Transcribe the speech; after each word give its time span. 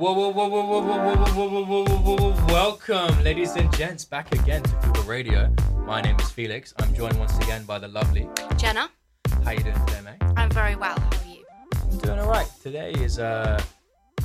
Whoa, 0.00 0.14
whoa, 0.14 0.30
whoa, 0.30 0.48
whoa, 0.48 0.62
whoa, 0.62 0.80
whoa, 0.80 1.14
whoa, 1.14 1.48
whoa, 1.50 1.64
whoa, 1.66 1.84
whoa, 1.84 2.16
whoa. 2.16 2.46
Welcome, 2.46 3.22
ladies 3.22 3.54
and 3.56 3.70
gents, 3.76 4.02
back 4.02 4.34
again 4.34 4.62
to 4.62 4.74
Google 4.76 5.02
Radio. 5.02 5.54
My 5.84 6.00
name 6.00 6.16
is 6.18 6.30
Felix. 6.30 6.72
I'm 6.78 6.94
joined 6.94 7.18
once 7.18 7.36
again 7.36 7.66
by 7.66 7.78
the 7.78 7.88
lovely. 7.88 8.26
Jenna, 8.56 8.88
How 9.44 9.50
you 9.50 9.58
doing 9.62 9.74
today, 9.84 10.00
mate? 10.00 10.16
I'm 10.38 10.48
very 10.52 10.74
well. 10.74 10.98
How 10.98 11.10
are 11.18 11.28
you? 11.28 11.44
I'm 11.92 11.98
doing 11.98 12.18
all 12.18 12.30
right. 12.30 12.48
Today 12.62 12.92
is 12.92 13.18
uh 13.18 13.62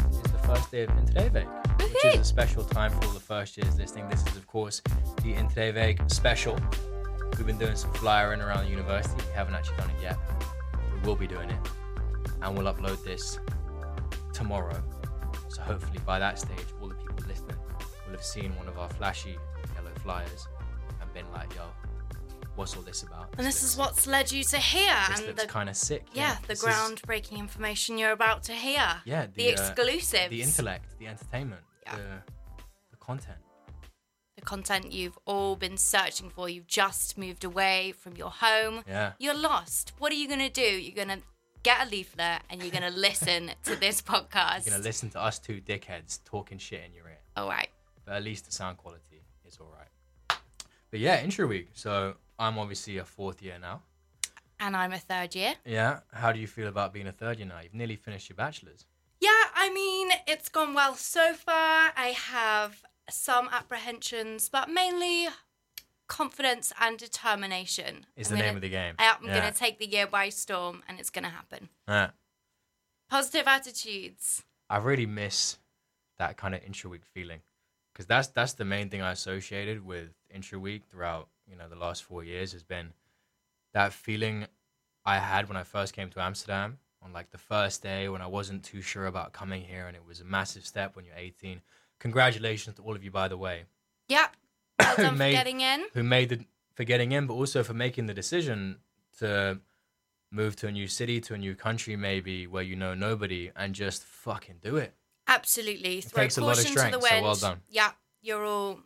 is 0.09 0.21
the 0.31 0.39
first 0.47 0.71
day 0.71 0.83
of 0.83 0.91
Intro 0.97 1.27
Week, 1.27 1.45
which 1.81 2.05
is 2.05 2.21
a 2.21 2.23
special 2.23 2.63
time 2.63 2.91
for 2.91 3.07
all 3.07 3.11
the 3.11 3.19
first 3.19 3.57
years 3.57 3.77
listening. 3.77 4.07
This 4.07 4.25
is, 4.27 4.37
of 4.37 4.47
course, 4.47 4.81
the 5.23 5.33
Intro 5.33 5.73
Week 5.73 5.99
special. 6.07 6.57
We've 7.35 7.45
been 7.45 7.57
doing 7.57 7.75
some 7.75 7.91
flyering 7.95 8.39
around 8.39 8.63
the 8.63 8.71
university. 8.71 9.21
We 9.27 9.33
haven't 9.33 9.55
actually 9.55 9.75
done 9.75 9.89
it 9.89 10.01
yet. 10.01 10.17
We 10.93 11.05
will 11.05 11.17
be 11.17 11.27
doing 11.27 11.49
it, 11.49 11.59
and 12.41 12.57
we'll 12.57 12.73
upload 12.73 13.03
this 13.03 13.39
tomorrow. 14.31 14.81
So 15.55 15.61
hopefully 15.61 15.99
by 16.05 16.19
that 16.19 16.37
stage, 16.39 16.67
all 16.81 16.89
the 16.89 16.95
people 16.95 17.15
listening 17.27 17.55
will 18.05 18.11
have 18.11 18.23
seen 18.23 18.53
one 18.57 18.67
of 18.67 18.77
our 18.77 18.89
flashy 18.89 19.37
yellow 19.75 19.93
flyers 20.03 20.47
and 21.01 21.13
been 21.13 21.29
like, 21.31 21.53
"Yo, 21.55 21.61
what's 22.55 22.75
all 22.75 22.81
this 22.81 23.03
about?" 23.03 23.33
And 23.37 23.47
this 23.47 23.63
is 23.63 23.77
what's 23.77 24.05
led 24.05 24.31
you 24.33 24.43
to 24.43 24.57
here, 24.57 24.93
this 25.09 25.19
and 25.21 25.37
the 25.37 25.45
kind 25.47 25.69
of 25.69 25.77
sick. 25.77 26.03
yeah, 26.13 26.35
the 26.41 26.47
This 26.49 26.59
is- 26.63 26.65
groundbreaking 26.69 27.37
information 27.37 27.97
you're 27.97 28.11
about 28.11 28.43
to 28.43 28.53
hear. 28.53 29.01
Yeah, 29.05 29.27
the, 29.27 29.55
the, 29.55 29.61
uh, 29.61 30.27
the 30.29 30.41
intellect, 30.41 30.97
the 30.99 31.07
entertainment, 31.07 31.61
Yeah. 31.83 31.95
the, 31.95 32.21
the 32.91 32.97
content. 32.97 33.37
the 34.35 34.41
content 34.41 34.91
you've 34.91 35.17
all 35.25 35.55
been 35.55 35.77
searching 35.77 36.29
for. 36.29 36.49
You've 36.49 36.67
just 36.67 37.17
moved 37.17 37.45
away 37.45 37.93
from 37.93 38.17
your 38.17 38.29
home. 38.29 38.83
Yeah. 38.85 39.13
You're 39.17 39.33
lost. 39.51 39.93
What 39.97 40.11
are 40.11 40.15
you 40.15 40.27
gonna 40.27 40.49
do? 40.49 40.61
You're 40.83 40.93
gonna 41.05 41.21
get 41.65 41.85
a 41.87 41.89
leaflet 41.89 42.41
and 42.49 42.61
you're 42.61 42.71
gonna 42.71 42.91
listen 42.91 43.51
to 43.63 43.75
this 43.75 43.99
podcast. 44.01 44.65
You're 44.67 44.73
gonna 44.75 44.83
listen 44.83 45.09
to 45.09 45.19
us 45.21 45.39
two 45.39 45.59
dickheads 45.59 46.19
talking 46.23 46.59
shit 46.59 46.81
in 46.87 46.93
your 46.93 47.07
ear, 47.07 47.17
All 47.35 47.49
right. 47.49 47.69
but 48.05 48.13
at 48.15 48.23
least 48.23 48.45
the 48.45 48.51
sound 48.51 48.77
quality 48.77 49.23
is 49.47 49.57
all 49.59 49.71
right. 49.75 50.37
But 50.91 50.99
yeah, 50.99 51.23
intro 51.23 51.47
week. 51.47 51.69
So 51.73 52.15
I'm 52.37 52.59
obviously 52.59 52.99
a 52.99 53.03
fourth 53.03 53.41
year 53.41 53.57
now. 53.59 53.81
And 54.59 54.77
I'm 54.77 54.93
a 54.93 54.99
third 54.99 55.33
year. 55.35 55.55
Yeah. 55.65 56.01
How 56.13 56.31
do 56.31 56.39
you 56.39 56.47
feel 56.47 56.67
about 56.67 56.93
being 56.93 57.07
a 57.07 57.11
third 57.11 57.39
year 57.39 57.47
now? 57.47 57.59
You've 57.63 57.73
nearly 57.73 57.95
finished 57.95 58.29
your 58.29 58.35
bachelor's. 58.37 58.85
Yeah, 59.19 59.29
I 59.55 59.73
mean, 59.73 60.09
it's 60.27 60.49
gone 60.49 60.73
well 60.75 60.93
so 60.95 61.33
far. 61.33 61.91
I 61.97 62.13
have 62.15 62.83
some 63.09 63.49
apprehensions, 63.51 64.49
but 64.49 64.69
mainly 64.69 65.27
confidence 66.07 66.71
and 66.79 66.97
determination. 66.97 68.05
Is 68.15 68.27
I'm 68.27 68.37
the 68.37 68.37
gonna- 68.37 68.47
name 68.49 68.55
of 68.57 68.61
the 68.61 68.69
game. 68.69 68.95
I 68.99 69.05
am 69.05 69.17
yeah. 69.23 69.39
going 69.39 69.51
to 69.53 69.57
take 69.57 69.79
the 69.79 69.87
year 69.87 70.07
by 70.07 70.29
storm 70.29 70.83
and 70.87 70.99
it's 70.99 71.09
going 71.09 71.23
to 71.23 71.29
happen. 71.29 71.69
Yeah. 71.87 72.11
Positive 73.09 73.47
attitudes. 73.47 74.43
I 74.69 74.77
really 74.77 75.05
miss 75.05 75.57
that 76.17 76.37
kind 76.37 76.55
of 76.55 76.63
intro 76.63 76.89
week 76.89 77.05
feeling 77.13 77.41
because 77.93 78.05
that's 78.07 78.27
that's 78.29 78.53
the 78.53 78.65
main 78.65 78.89
thing 78.89 79.01
I 79.01 79.11
associated 79.11 79.85
with 79.85 80.09
intro 80.33 80.57
week 80.59 80.83
throughout 80.89 81.27
you 81.47 81.55
know 81.55 81.67
the 81.69 81.75
last 81.75 82.03
four 82.03 82.23
years 82.23 82.51
has 82.53 82.63
been 82.63 82.93
that 83.73 83.93
feeling 83.93 84.47
I 85.05 85.19
had 85.19 85.47
when 85.49 85.57
I 85.57 85.63
first 85.63 85.93
came 85.93 86.09
to 86.09 86.21
Amsterdam 86.21 86.79
on 87.03 87.13
like 87.13 87.29
the 87.29 87.37
first 87.37 87.83
day 87.83 88.09
when 88.09 88.21
I 88.21 88.27
wasn't 88.27 88.63
too 88.63 88.81
sure 88.81 89.05
about 89.05 89.33
coming 89.33 89.61
here 89.61 89.85
and 89.87 89.95
it 89.95 90.03
was 90.07 90.19
a 90.21 90.25
massive 90.25 90.65
step 90.65 90.95
when 90.95 91.05
you're 91.05 91.13
18. 91.15 91.61
Congratulations 91.99 92.75
to 92.77 92.81
all 92.81 92.95
of 92.95 93.03
you 93.03 93.11
by 93.11 93.27
the 93.27 93.37
way 93.37 93.65
Yep. 94.07 94.35
For 94.95 95.11
Made- 95.11 95.31
getting 95.33 95.61
in. 95.61 95.85
who 95.93 96.03
made 96.03 96.29
the 96.29 96.45
for 96.75 96.83
getting 96.83 97.11
in, 97.13 97.27
but 97.27 97.33
also 97.35 97.63
for 97.63 97.73
making 97.73 98.07
the 98.07 98.13
decision 98.13 98.79
to 99.19 99.59
move 100.31 100.55
to 100.57 100.67
a 100.67 100.71
new 100.71 100.87
city, 100.87 101.21
to 101.21 101.33
a 101.33 101.37
new 101.37 101.55
country, 101.55 101.95
maybe 101.95 102.45
where 102.47 102.63
you 102.63 102.75
know 102.75 102.93
nobody, 102.93 103.51
and 103.55 103.73
just 103.73 104.03
fucking 104.03 104.55
do 104.61 104.75
it. 104.75 104.93
Absolutely. 105.27 106.01
Throw 106.01 106.23
takes 106.23 106.37
a 106.37 106.41
lot 106.41 106.57
of 106.59 106.65
strength, 106.67 106.93
so 106.93 106.99
well 106.99 107.35
done. 107.35 107.61
Yeah, 107.69 107.91
you're 108.21 108.43
all 108.45 108.79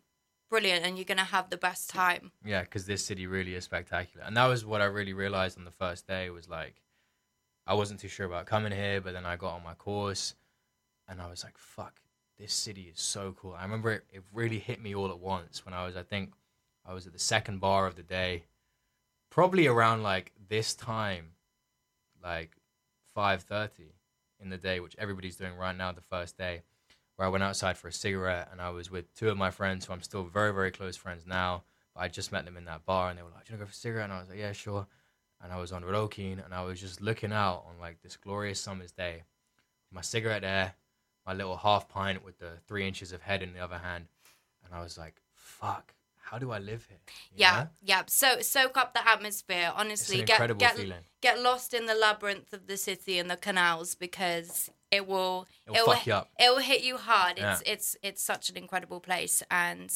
brilliant 0.49 0.85
and 0.85 0.97
you're 0.97 1.05
going 1.05 1.17
to 1.17 1.23
have 1.23 1.49
the 1.49 1.57
best 1.57 1.89
time. 1.89 2.31
Yeah, 2.45 2.61
because 2.61 2.85
this 2.85 3.03
city 3.05 3.25
really 3.27 3.55
is 3.55 3.63
spectacular, 3.63 4.23
and 4.25 4.37
that 4.37 4.45
was 4.45 4.63
what 4.65 4.81
I 4.81 4.85
really 4.85 5.13
realized 5.13 5.57
on 5.57 5.65
the 5.65 5.71
first 5.71 6.05
day. 6.07 6.29
Was 6.29 6.47
like, 6.47 6.81
I 7.65 7.73
wasn't 7.73 7.99
too 7.99 8.07
sure 8.07 8.27
about 8.27 8.45
coming 8.45 8.71
here, 8.71 9.01
but 9.01 9.13
then 9.13 9.25
I 9.25 9.35
got 9.35 9.53
on 9.55 9.63
my 9.63 9.73
course, 9.73 10.35
and 11.07 11.19
I 11.19 11.27
was 11.29 11.43
like, 11.43 11.57
"Fuck, 11.57 11.99
this 12.39 12.53
city 12.53 12.91
is 12.93 12.99
so 12.99 13.35
cool." 13.39 13.53
I 13.53 13.63
remember 13.63 13.91
it, 13.91 14.05
it 14.11 14.23
really 14.33 14.59
hit 14.59 14.81
me 14.81 14.95
all 14.95 15.11
at 15.11 15.19
once 15.19 15.65
when 15.65 15.73
I 15.73 15.85
was, 15.85 15.95
I 15.95 16.03
think, 16.03 16.33
I 16.85 16.93
was 16.93 17.05
at 17.05 17.13
the 17.13 17.19
second 17.19 17.59
bar 17.59 17.85
of 17.85 17.95
the 17.95 18.03
day, 18.03 18.45
probably 19.29 19.67
around 19.67 20.01
like 20.01 20.31
this 20.47 20.73
time, 20.73 21.33
like 22.23 22.55
five 23.13 23.43
thirty 23.43 23.93
in 24.39 24.49
the 24.49 24.57
day, 24.57 24.79
which 24.79 24.95
everybody's 24.97 25.35
doing 25.35 25.55
right 25.55 25.75
now. 25.75 25.91
The 25.91 26.01
first 26.01 26.37
day, 26.37 26.63
where 27.15 27.27
I 27.27 27.31
went 27.31 27.43
outside 27.43 27.77
for 27.77 27.89
a 27.89 27.93
cigarette, 27.93 28.49
and 28.51 28.61
I 28.61 28.69
was 28.69 28.89
with 28.89 29.13
two 29.13 29.29
of 29.29 29.37
my 29.37 29.51
friends 29.51 29.85
who 29.85 29.93
I'm 29.93 30.01
still 30.01 30.23
very, 30.23 30.53
very 30.53 30.71
close 30.71 30.95
friends 30.95 31.27
now. 31.27 31.63
But 31.93 32.01
I 32.01 32.07
just 32.07 32.31
met 32.31 32.45
them 32.45 32.57
in 32.57 32.65
that 32.65 32.85
bar, 32.85 33.09
and 33.09 33.19
they 33.19 33.23
were 33.23 33.29
like, 33.29 33.45
"Do 33.45 33.53
you 33.53 33.59
want 33.59 33.61
to 33.61 33.65
go 33.65 33.71
for 33.71 33.75
a 33.75 33.75
cigarette?" 33.75 34.05
And 34.05 34.13
I 34.13 34.19
was 34.21 34.29
like, 34.29 34.39
"Yeah, 34.39 34.53
sure." 34.53 34.87
And 35.41 35.51
I 35.51 35.57
was 35.57 35.71
on 35.71 35.83
Rodokeen, 35.83 36.43
and 36.43 36.53
I 36.53 36.63
was 36.63 36.79
just 36.79 37.01
looking 37.01 37.31
out 37.31 37.65
on 37.67 37.79
like 37.79 38.01
this 38.01 38.17
glorious 38.17 38.59
summer's 38.59 38.91
day, 38.91 39.23
my 39.91 40.01
cigarette 40.01 40.41
there, 40.41 40.75
my 41.29 41.35
little 41.35 41.57
half 41.57 41.87
pint 41.87 42.25
with 42.25 42.39
the 42.39 42.53
three 42.67 42.87
inches 42.87 43.11
of 43.11 43.21
head 43.21 43.43
in 43.43 43.53
the 43.53 43.59
other 43.59 43.77
hand, 43.77 44.05
and 44.65 44.73
I 44.73 44.81
was 44.81 44.97
like, 44.97 45.21
"Fuck, 45.35 45.93
how 46.17 46.39
do 46.39 46.49
I 46.51 46.57
live 46.57 46.87
here?" 46.89 46.97
You 47.31 47.41
Yeah, 47.43 47.55
know? 47.55 47.69
yeah. 47.83 48.03
So 48.07 48.41
soak 48.41 48.75
up 48.77 48.95
the 48.95 49.07
atmosphere. 49.07 49.71
Honestly, 49.75 50.17
get 50.17 50.31
incredible 50.31 50.59
get 50.59 50.75
feeling. 50.75 51.03
get 51.21 51.39
lost 51.39 51.75
in 51.75 51.85
the 51.85 51.93
labyrinth 51.93 52.51
of 52.51 52.65
the 52.65 52.77
city 52.77 53.19
and 53.19 53.29
the 53.29 53.37
canals 53.37 53.93
because 53.93 54.71
it 54.89 55.05
will 55.05 55.47
It'll 55.71 55.85
fuck 55.93 56.07
you 56.07 56.13
up. 56.13 56.29
It 56.39 56.49
will 56.49 56.65
hit 56.73 56.81
you 56.83 56.97
hard. 56.97 57.33
It's 57.37 57.61
Yeah. 57.61 57.73
it's 57.73 57.95
it's 58.01 58.23
such 58.23 58.49
an 58.49 58.57
incredible 58.57 58.99
place, 58.99 59.43
and 59.51 59.89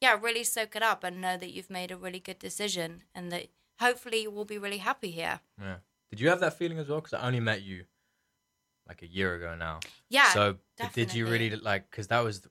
yeah, 0.00 0.18
really 0.20 0.42
soak 0.42 0.74
it 0.74 0.82
up 0.82 1.04
and 1.04 1.20
know 1.20 1.36
that 1.36 1.52
you've 1.52 1.70
made 1.70 1.92
a 1.92 1.96
really 1.96 2.18
good 2.18 2.40
decision, 2.40 3.04
and 3.14 3.30
that 3.30 3.46
hopefully 3.78 4.22
you 4.22 4.32
will 4.32 4.44
be 4.44 4.58
really 4.58 4.78
happy 4.78 5.12
here. 5.12 5.38
Yeah. 5.56 5.76
Did 6.10 6.18
you 6.18 6.28
have 6.30 6.40
that 6.40 6.54
feeling 6.58 6.80
as 6.80 6.88
well? 6.88 7.00
Because 7.00 7.12
I 7.14 7.24
only 7.28 7.38
met 7.38 7.62
you 7.62 7.84
like 8.90 9.02
a 9.02 9.06
year 9.06 9.36
ago 9.36 9.54
now. 9.54 9.78
Yeah. 10.08 10.30
so 10.32 10.56
did 10.94 11.14
you 11.14 11.26
really 11.28 11.50
like? 11.54 11.88
Because 11.90 12.08
that 12.08 12.24
was 12.24 12.46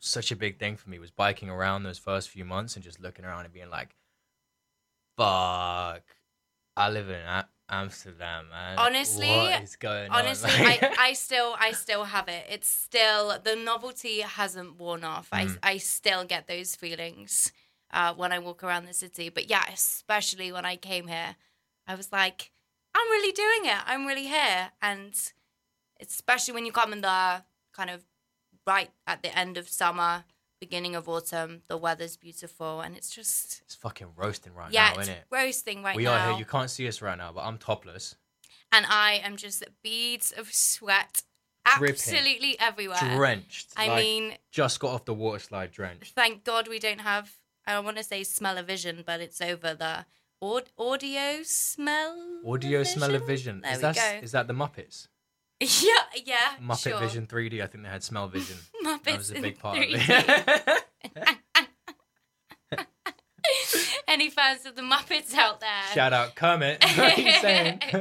such 0.00 0.32
a 0.32 0.36
big 0.36 0.58
thing 0.58 0.76
for 0.76 0.90
me 0.90 0.98
was 0.98 1.10
biking 1.12 1.48
around 1.48 1.84
those 1.84 1.98
first 1.98 2.28
few 2.28 2.44
months 2.44 2.74
and 2.74 2.82
just 2.84 3.00
looking 3.00 3.24
around 3.24 3.44
and 3.44 3.54
being 3.54 3.70
like, 3.70 3.94
"Fuck, 5.16 6.02
I 6.76 6.90
live 6.90 7.08
in 7.08 7.20
A- 7.20 7.48
Amsterdam, 7.68 8.48
man. 8.50 8.78
Honestly- 8.78 9.28
what 9.28 9.62
is 9.62 9.76
going 9.76 10.10
Honestly, 10.10 10.50
on?" 10.50 10.64
Like- 10.70 10.82
I, 10.82 11.08
I 11.10 11.12
still 11.12 11.54
I 11.58 11.70
still 11.72 12.04
have 12.04 12.28
it. 12.28 12.44
It's 12.50 12.68
still 12.68 13.38
the 13.42 13.56
novelty 13.56 14.20
hasn't 14.20 14.76
worn 14.78 15.04
off. 15.04 15.30
Mm. 15.30 15.58
I 15.62 15.72
I 15.72 15.76
still 15.78 16.24
get 16.24 16.46
those 16.48 16.74
feelings 16.74 17.52
uh, 17.92 18.12
when 18.14 18.32
I 18.32 18.40
walk 18.40 18.64
around 18.64 18.86
the 18.86 18.94
city. 18.94 19.28
But 19.28 19.48
yeah, 19.48 19.64
especially 19.72 20.50
when 20.52 20.64
I 20.64 20.76
came 20.76 21.06
here, 21.06 21.36
I 21.86 21.94
was 21.94 22.10
like, 22.12 22.50
I'm 22.94 23.08
really 23.10 23.32
doing 23.32 23.64
it. 23.72 23.78
I'm 23.86 24.06
really 24.06 24.26
here. 24.26 24.72
And 24.82 25.14
especially 26.10 26.54
when 26.54 26.66
you 26.66 26.72
come 26.72 26.92
in 26.92 27.00
the 27.00 27.42
kind 27.72 27.90
of 27.90 28.04
right 28.66 28.90
at 29.06 29.22
the 29.22 29.36
end 29.36 29.56
of 29.56 29.68
summer, 29.68 30.24
beginning 30.60 30.94
of 30.94 31.08
autumn, 31.08 31.62
the 31.68 31.76
weather's 31.76 32.16
beautiful, 32.16 32.80
and 32.80 32.96
it's 32.96 33.10
just 33.10 33.62
it's 33.64 33.74
fucking 33.74 34.08
roasting 34.16 34.54
right 34.54 34.72
yeah, 34.72 34.92
now, 34.94 35.00
isn't 35.00 35.14
it? 35.14 35.24
roasting 35.30 35.82
right 35.82 35.96
we 35.96 36.04
now. 36.04 36.12
We 36.12 36.16
are 36.16 36.30
here. 36.30 36.38
You 36.38 36.44
can't 36.44 36.70
see 36.70 36.88
us 36.88 37.02
right 37.02 37.18
now, 37.18 37.32
but 37.32 37.42
I'm 37.42 37.58
topless, 37.58 38.16
and 38.72 38.86
I 38.88 39.20
am 39.22 39.36
just 39.36 39.64
beads 39.82 40.32
of 40.32 40.52
sweat 40.52 41.22
Dripping. 41.78 41.94
absolutely 41.94 42.56
everywhere. 42.60 42.98
drenched. 42.98 43.72
I 43.76 43.88
like, 43.88 44.04
mean, 44.04 44.34
just 44.50 44.80
got 44.80 44.90
off 44.92 45.04
the 45.04 45.14
water 45.14 45.38
slide, 45.38 45.72
drenched. 45.72 46.14
thank 46.14 46.44
God 46.44 46.68
we 46.68 46.78
don't 46.78 47.00
have. 47.00 47.32
I 47.66 47.72
don't 47.72 47.84
want 47.84 47.96
to 47.96 48.04
say 48.04 48.24
Smell-O-Vision, 48.24 49.04
but 49.06 49.20
it's 49.20 49.40
over 49.40 49.74
the 49.74 50.04
aud- 50.40 50.70
audio 50.78 51.40
smell. 51.42 52.40
Audio 52.46 52.82
Smell-O-Vision. 52.82 53.62
There 53.62 53.72
is 53.72 53.78
we 53.78 53.82
that 53.82 53.96
go. 53.96 54.20
is 54.22 54.32
that 54.32 54.46
the 54.46 54.52
Muppets? 54.52 55.08
Yeah, 55.64 56.22
yeah. 56.24 56.56
Muppet 56.62 56.90
sure. 56.90 56.98
Vision 57.00 57.26
3D. 57.26 57.62
I 57.62 57.66
think 57.66 57.84
they 57.84 57.90
had 57.90 58.02
smell 58.02 58.28
vision. 58.28 58.56
Muppets 58.84 59.04
that 59.04 59.18
was 59.18 59.30
a 59.30 59.40
big 59.40 59.58
part 59.58 59.78
3D. 59.78 59.94
of 59.94 60.00
it. 60.08 60.84
Any 64.08 64.30
fans 64.30 64.64
of 64.66 64.76
the 64.76 64.82
Muppets 64.82 65.34
out 65.34 65.60
there? 65.60 65.82
Shout 65.92 66.12
out 66.12 66.34
Kermit. 66.34 66.82
what 66.82 67.18
are 67.18 67.20
you 67.20 67.32
saying? 67.32 67.80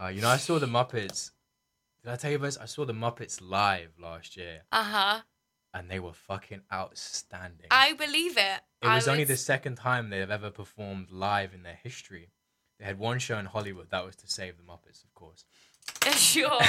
uh, 0.00 0.08
you 0.08 0.20
know, 0.20 0.28
I 0.28 0.36
saw 0.36 0.58
the 0.58 0.66
Muppets. 0.66 1.30
Did 2.02 2.12
I 2.12 2.16
tell 2.16 2.30
you 2.30 2.38
this? 2.38 2.56
I 2.56 2.66
saw 2.66 2.84
the 2.84 2.92
Muppets 2.92 3.40
live 3.40 3.90
last 4.00 4.36
year, 4.36 4.62
uh 4.72 4.82
huh. 4.82 5.20
and 5.74 5.90
they 5.90 5.98
were 6.00 6.12
fucking 6.12 6.62
outstanding. 6.72 7.66
I 7.70 7.94
believe 7.94 8.36
it. 8.36 8.60
it 8.82 8.88
was 8.88 9.08
I 9.08 9.12
only 9.12 9.24
the 9.24 9.36
second 9.36 9.76
time 9.76 10.10
they 10.10 10.18
have 10.18 10.30
ever 10.30 10.50
performed 10.50 11.10
live 11.10 11.54
in 11.54 11.62
their 11.62 11.78
history. 11.82 12.30
They 12.78 12.86
had 12.86 12.98
one 12.98 13.18
show 13.18 13.38
in 13.38 13.46
Hollywood 13.46 13.90
that 13.90 14.04
was 14.04 14.16
to 14.16 14.28
save 14.28 14.56
the 14.56 14.62
Muppets, 14.62 15.04
of 15.04 15.14
course. 15.14 15.44
sure. 16.16 16.60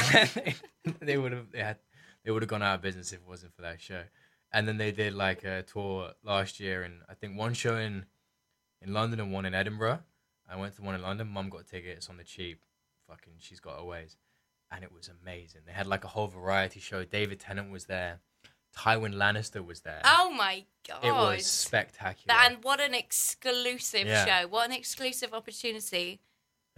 they 1.02 1.18
would 1.18 1.32
have 1.32 1.52
they 1.52 1.60
had 1.60 1.78
they 2.24 2.32
would 2.32 2.42
have 2.42 2.50
gone 2.50 2.64
out 2.64 2.76
of 2.76 2.82
business 2.82 3.14
if 3.14 3.20
it 3.20 3.28
wasn't 3.28 3.56
for 3.56 3.62
that 3.62 3.80
show. 3.82 4.04
And 4.52 4.68
then 4.68 4.78
they 4.78 4.92
did 4.92 5.14
like 5.14 5.44
a 5.44 5.62
tour 5.64 6.14
last 6.24 6.60
year, 6.60 6.82
and 6.84 7.02
I 7.08 7.14
think 7.14 7.38
one 7.38 7.54
show 7.54 7.76
in 7.76 8.06
in 8.82 8.94
London 8.94 9.20
and 9.20 9.32
one 9.32 9.46
in 9.46 9.54
Edinburgh. 9.54 10.00
I 10.52 10.56
went 10.56 10.76
to 10.78 10.82
one 10.82 10.96
in 10.96 11.04
London. 11.04 11.28
Mum 11.28 11.50
got 11.50 11.68
tickets 11.68 12.10
on 12.10 12.18
the 12.18 12.24
cheap 12.24 12.60
fucking 13.10 13.34
she's 13.40 13.60
got 13.60 13.78
her 13.78 13.84
ways, 13.84 14.18
and 14.72 14.84
it 14.84 14.94
was 14.94 15.10
amazing. 15.22 15.62
They 15.66 15.74
had 15.74 15.88
like 15.88 16.04
a 16.04 16.10
whole 16.10 16.28
variety 16.28 16.80
show. 16.80 17.04
David 17.04 17.40
Tennant 17.40 17.72
was 17.72 17.86
there, 17.86 18.20
Tywin 18.77 19.16
Lannister 19.16 19.66
was 19.66 19.81
there. 19.81 20.01
Oh 20.06 20.31
my 20.38 20.66
god! 20.88 21.04
it 21.04 21.12
was 21.12 21.45
spectacular. 21.45 22.38
and 22.42 22.63
what 22.63 22.80
an 22.80 22.94
exclusive 22.94 24.07
Yeah. 24.07 24.25
show! 24.44 24.48
What 24.48 24.69
an 24.69 24.75
exclusive 24.75 25.33
opportunity! 25.33 26.21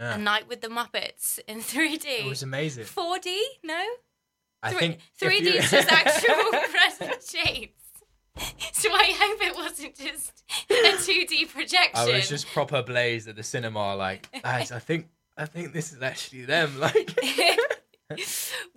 Yeah. 0.00 0.14
A 0.14 0.18
night 0.18 0.48
with 0.48 0.60
the 0.62 0.68
Muppets 0.68 1.38
in 1.46 1.58
3D. 1.60 2.04
it 2.04 2.26
was 2.28 2.42
amazing. 2.42 2.84
4D? 2.86 3.38
No. 3.62 3.80
I 4.64 4.72
3- 4.72 4.78
think 4.78 4.98
3D 5.20 5.40
you- 5.42 5.50
is 5.52 5.70
just 5.70 5.92
actual 5.92 6.50
present 6.70 7.22
shapes. 7.22 7.78
So 8.72 8.90
I 8.92 9.12
hope 9.16 9.42
it 9.42 9.54
wasn't 9.54 9.94
just 9.94 10.42
a 10.70 10.74
2D 10.96 11.50
projection. 11.52 11.90
I 11.94 12.06
was 12.16 12.28
just 12.28 12.46
proper 12.48 12.82
blazed 12.82 13.28
at 13.28 13.36
the 13.36 13.42
cinema, 13.42 13.94
like, 13.94 14.26
guys, 14.42 14.72
I 14.72 14.78
think 14.78 15.08
I 15.36 15.44
think 15.46 15.72
this 15.72 15.92
is 15.92 16.02
actually 16.02 16.46
them. 16.46 16.80
Like, 16.80 17.10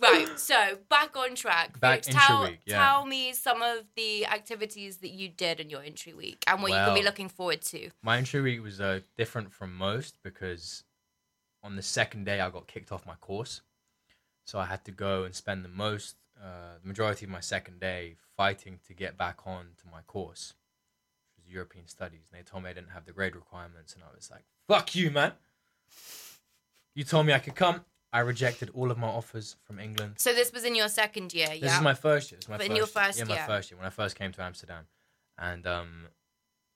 right. 0.00 0.38
So 0.38 0.78
back 0.88 1.16
on 1.16 1.34
track. 1.34 1.78
Back 1.80 2.04
Felix, 2.04 2.26
tell, 2.26 2.44
week, 2.44 2.60
yeah. 2.66 2.78
tell 2.78 3.06
me 3.06 3.32
some 3.32 3.62
of 3.62 3.84
the 3.96 4.26
activities 4.26 4.98
that 4.98 5.10
you 5.10 5.28
did 5.28 5.60
in 5.60 5.70
your 5.70 5.82
entry 5.82 6.12
week 6.12 6.44
and 6.46 6.62
what 6.62 6.70
you 6.70 6.76
can 6.76 6.94
be 6.94 7.02
looking 7.02 7.28
forward 7.28 7.62
to. 7.62 7.90
my 8.02 8.18
entry 8.18 8.40
week 8.40 8.62
was 8.62 8.80
uh, 8.80 9.00
different 9.16 9.52
from 9.52 9.74
most 9.74 10.16
because 10.22 10.84
on 11.62 11.76
the 11.76 11.82
second 11.82 12.24
day 12.24 12.40
I 12.40 12.50
got 12.50 12.66
kicked 12.66 12.92
off 12.92 13.06
my 13.06 13.16
course, 13.16 13.62
so 14.44 14.58
I 14.58 14.66
had 14.66 14.84
to 14.84 14.92
go 14.92 15.24
and 15.24 15.34
spend 15.34 15.64
the 15.64 15.68
most, 15.68 16.16
uh, 16.40 16.78
the 16.80 16.86
majority 16.86 17.26
of 17.26 17.30
my 17.30 17.40
second 17.40 17.80
day 17.80 18.16
fighting 18.36 18.78
to 18.86 18.94
get 18.94 19.18
back 19.18 19.40
on 19.46 19.70
to 19.78 19.84
my 19.90 20.00
course, 20.06 20.54
which 21.36 21.44
was 21.44 21.52
European 21.52 21.88
Studies. 21.88 22.28
And 22.30 22.38
they 22.38 22.44
told 22.44 22.62
me 22.62 22.70
I 22.70 22.72
didn't 22.72 22.90
have 22.90 23.04
the 23.04 23.12
grade 23.12 23.34
requirements, 23.34 23.94
and 23.94 24.02
I 24.04 24.14
was 24.14 24.30
like, 24.30 24.44
"Fuck 24.68 24.94
you, 24.94 25.10
man! 25.10 25.32
You 26.94 27.04
told 27.04 27.26
me 27.26 27.32
I 27.32 27.38
could 27.40 27.54
come. 27.54 27.84
I 28.12 28.20
rejected 28.20 28.70
all 28.74 28.90
of 28.90 28.98
my 28.98 29.08
offers 29.08 29.56
from 29.64 29.78
England. 29.78 30.14
So 30.18 30.32
this 30.32 30.52
was 30.52 30.64
in 30.64 30.74
your 30.74 30.88
second 30.88 31.34
year, 31.34 31.48
This 31.60 31.74
is 31.74 31.80
my 31.82 31.94
first 31.94 32.32
year. 32.32 32.40
My 32.48 32.56
But 32.56 32.62
first, 32.62 32.70
in 32.70 32.76
your 32.76 32.86
first 32.86 33.18
yeah, 33.18 33.24
my 33.24 33.46
first 33.46 33.70
year 33.70 33.78
when 33.78 33.86
I 33.86 33.90
first 33.90 34.16
came 34.16 34.32
to 34.32 34.42
Amsterdam, 34.42 34.86
and 35.38 35.66
um, 35.66 36.06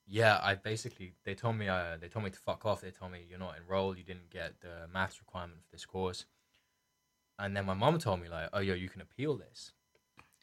yeah, 0.07 0.39
I 0.43 0.55
basically 0.55 1.15
they 1.25 1.35
told 1.35 1.57
me 1.57 1.69
uh, 1.69 1.97
they 2.01 2.09
told 2.09 2.25
me 2.25 2.31
to 2.31 2.39
fuck 2.39 2.67
off. 2.67 2.81
They 2.81 2.91
told 2.91 3.13
me 3.13 3.25
you're 3.29 3.39
not 3.39 3.55
enrolled. 3.57 3.97
You 3.97 4.05
didn't 4.05 4.31
get 4.31 4.61
the 4.61 4.89
maths 4.93 5.21
requirement 5.21 5.63
for 5.63 5.71
this 5.71 5.87
course. 5.87 6.27
And 7.39 7.57
then 7.57 7.65
my 7.65 7.75
mom 7.75 7.99
told 7.99 8.21
me 8.21 8.29
like, 8.29 8.51
oh 8.53 8.61
yo, 8.61 8.75
you 8.75 8.89
can 8.91 9.01
appeal 9.01 9.37
this. 9.37 9.73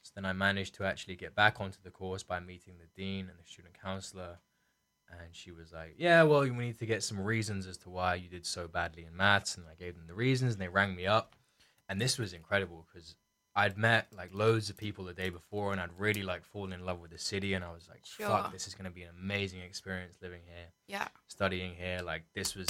So 0.01 0.12
then 0.16 0.25
I 0.25 0.33
managed 0.33 0.74
to 0.75 0.86
actually 0.86 1.16
get 1.16 1.36
back 1.36 1.60
onto 1.60 1.78
the 1.83 1.92
course 1.92 2.24
by 2.24 2.40
meeting 2.40 2.75
the 2.80 2.88
dean 3.00 3.28
and 3.30 3.38
the 3.38 3.45
student 3.45 3.75
counselor. 3.80 4.40
And 5.09 5.33
she 5.33 5.51
was 5.51 5.71
like, 5.74 5.95
Yeah, 5.98 6.24
well, 6.24 6.42
we 6.42 6.50
need 6.50 6.80
to 6.80 6.86
get 6.86 7.04
some 7.04 7.19
reasons 7.19 7.65
as 7.68 7.77
to 7.80 7.89
why 7.89 8.15
you 8.15 8.27
did 8.30 8.45
so 8.45 8.68
badly 8.68 9.06
in 9.06 9.15
maths. 9.15 9.56
And 9.57 9.65
I 9.71 9.75
gave 9.75 9.95
them 9.95 10.06
the 10.07 10.13
reasons, 10.13 10.54
and 10.54 10.62
they 10.62 10.68
rang 10.68 10.95
me 10.95 11.06
up. 11.07 11.36
And 11.89 12.00
this 12.01 12.18
was 12.18 12.33
incredible 12.33 12.86
because 12.92 13.15
I'd 13.56 13.77
met 13.77 14.07
like 14.15 14.33
loads 14.33 14.69
of 14.69 14.77
people 14.77 15.06
the 15.06 15.13
day 15.13 15.30
before, 15.30 15.71
and 15.71 15.80
I'd 15.81 15.98
really 15.98 16.24
like 16.24 16.44
fallen 16.44 16.74
in 16.74 16.86
love 16.86 17.00
with 17.00 17.12
the 17.12 17.18
city. 17.18 17.54
And 17.54 17.63
I 17.63 17.71
was 17.71 17.88
like, 17.89 18.06
Sure. 18.06 18.27
Fuck, 18.27 18.51
this 18.51 18.68
is 18.68 18.75
going 18.75 18.86
to 18.86 18.92
be 18.92 19.04
an 19.04 19.12
amazing 19.19 19.62
experience 19.62 20.15
living 20.21 20.42
here, 20.45 20.68
Yeah. 20.88 21.07
studying 21.27 21.74
here. 21.75 22.01
Like, 22.04 22.24
this 22.36 22.54
was 22.56 22.68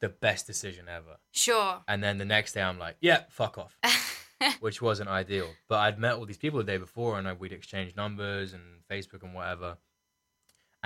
the 0.00 0.08
best 0.08 0.46
decision 0.46 0.86
ever. 0.88 1.16
Sure. 1.32 1.82
And 1.88 2.02
then 2.02 2.18
the 2.18 2.24
next 2.24 2.52
day, 2.52 2.62
I'm 2.62 2.78
like, 2.78 2.96
Yeah, 3.00 3.24
fuck 3.28 3.58
off 3.58 3.76
which 4.60 4.80
wasn't 4.82 5.08
ideal. 5.08 5.48
But 5.68 5.78
I'd 5.78 5.98
met 5.98 6.14
all 6.14 6.26
these 6.26 6.36
people 6.36 6.58
the 6.58 6.64
day 6.64 6.76
before, 6.76 7.18
and 7.18 7.26
I, 7.26 7.32
we'd 7.32 7.52
exchanged 7.52 7.96
numbers 7.96 8.52
and 8.52 8.62
Facebook 8.90 9.22
and 9.22 9.34
whatever. 9.34 9.78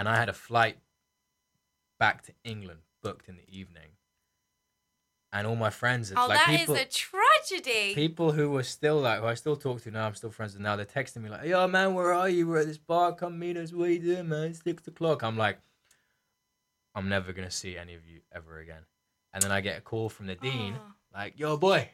And 0.01 0.09
I 0.09 0.17
had 0.17 0.31
a 0.31 0.33
flight 0.33 0.79
back 1.99 2.23
to 2.23 2.33
England 2.43 2.81
booked 3.03 3.29
in 3.29 3.37
the 3.37 3.45
evening, 3.47 3.91
and 5.31 5.47
all 5.47 5.57
my 5.57 5.69
friends, 5.69 6.11
oh, 6.17 6.27
like 6.27 6.39
that 6.39 6.55
is 6.55 6.61
people, 6.61 6.75
a 6.77 6.87
tragedy. 6.87 7.95
people 7.95 8.33
who 8.33 8.49
were 8.49 8.63
still 8.63 8.99
like, 8.99 9.21
who 9.21 9.27
I 9.27 9.35
still 9.35 9.57
talk 9.57 9.83
to 9.83 9.91
now, 9.91 10.07
I'm 10.07 10.15
still 10.15 10.31
friends 10.31 10.55
with 10.55 10.63
now. 10.63 10.75
They're 10.77 10.87
texting 10.87 11.19
me 11.19 11.29
like, 11.29 11.45
"Yo, 11.45 11.69
man, 11.69 11.93
where 11.93 12.15
are 12.15 12.31
you? 12.31 12.49
We're 12.49 12.61
at 12.61 12.67
this 12.67 12.79
bar. 12.79 13.15
Come 13.15 13.39
meet 13.39 13.59
us. 13.59 13.75
What 13.75 13.91
are 13.91 13.93
you 13.93 13.99
doing, 13.99 14.31
man? 14.31 14.45
It's 14.45 14.63
six 14.65 14.89
o'clock." 14.89 15.23
I'm 15.23 15.37
like, 15.37 15.59
I'm 16.95 17.11
never 17.11 17.35
gonna 17.35 17.51
see 17.51 17.77
any 17.77 17.93
of 17.93 18.07
you 18.07 18.23
ever 18.33 18.59
again. 18.59 18.87
And 19.35 19.43
then 19.43 19.53
I 19.53 19.61
get 19.61 19.77
a 19.77 19.83
call 19.83 20.09
from 20.09 20.29
the 20.29 20.35
dean, 20.35 20.77
Oh. 20.79 20.95
like, 21.13 21.39
"Yo, 21.39 21.59
boy, 21.59 21.91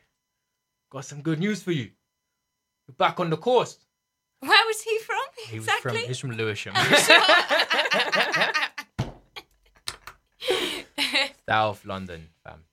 got 0.90 1.04
some 1.06 1.22
good 1.22 1.40
news 1.40 1.60
for 1.60 1.72
you. 1.72 1.90
You're 2.86 2.94
back 2.96 3.18
on 3.18 3.30
the 3.30 3.36
course." 3.36 3.80
Where 4.40 4.66
was 4.66 4.82
he 4.82 4.98
from? 4.98 5.16
He 5.48 5.56
was 5.58 5.66
exactly. 5.66 5.98
from 5.98 6.08
he's 6.08 6.18
from 6.18 6.32
Lewisham, 6.32 6.74
South 11.48 11.84
London, 11.84 12.28
fam. 12.44 12.64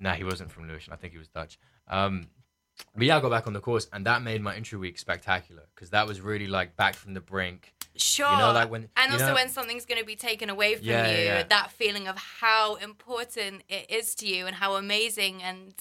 Nah, 0.00 0.14
he 0.14 0.24
wasn't 0.24 0.50
from 0.50 0.68
Lewisham. 0.68 0.92
I 0.92 0.96
think 0.96 1.12
he 1.12 1.18
was 1.18 1.28
Dutch. 1.28 1.58
Um, 1.88 2.26
but 2.96 3.06
yeah, 3.06 3.16
I 3.16 3.20
got 3.20 3.30
back 3.30 3.46
on 3.46 3.52
the 3.52 3.60
course, 3.60 3.88
and 3.92 4.06
that 4.06 4.22
made 4.22 4.42
my 4.42 4.56
intro 4.56 4.78
week 4.78 4.98
spectacular 4.98 5.62
because 5.74 5.90
that 5.90 6.06
was 6.06 6.20
really 6.20 6.46
like 6.46 6.76
back 6.76 6.94
from 6.94 7.14
the 7.14 7.20
brink. 7.20 7.72
Sure. 7.96 8.30
You 8.30 8.38
know, 8.38 8.52
like 8.52 8.70
when 8.70 8.88
and 8.96 9.08
you 9.12 9.14
also 9.14 9.28
know- 9.28 9.34
when 9.34 9.48
something's 9.48 9.86
going 9.86 10.00
to 10.00 10.06
be 10.06 10.16
taken 10.16 10.50
away 10.50 10.74
from 10.74 10.84
Yeah, 10.84 11.06
you, 11.08 11.16
yeah, 11.16 11.22
yeah. 11.38 11.42
that 11.44 11.70
feeling 11.70 12.08
of 12.08 12.16
how 12.18 12.74
important 12.76 13.62
it 13.68 13.88
is 13.90 14.14
to 14.16 14.26
you 14.26 14.46
and 14.46 14.56
how 14.56 14.74
amazing 14.74 15.42
and 15.42 15.72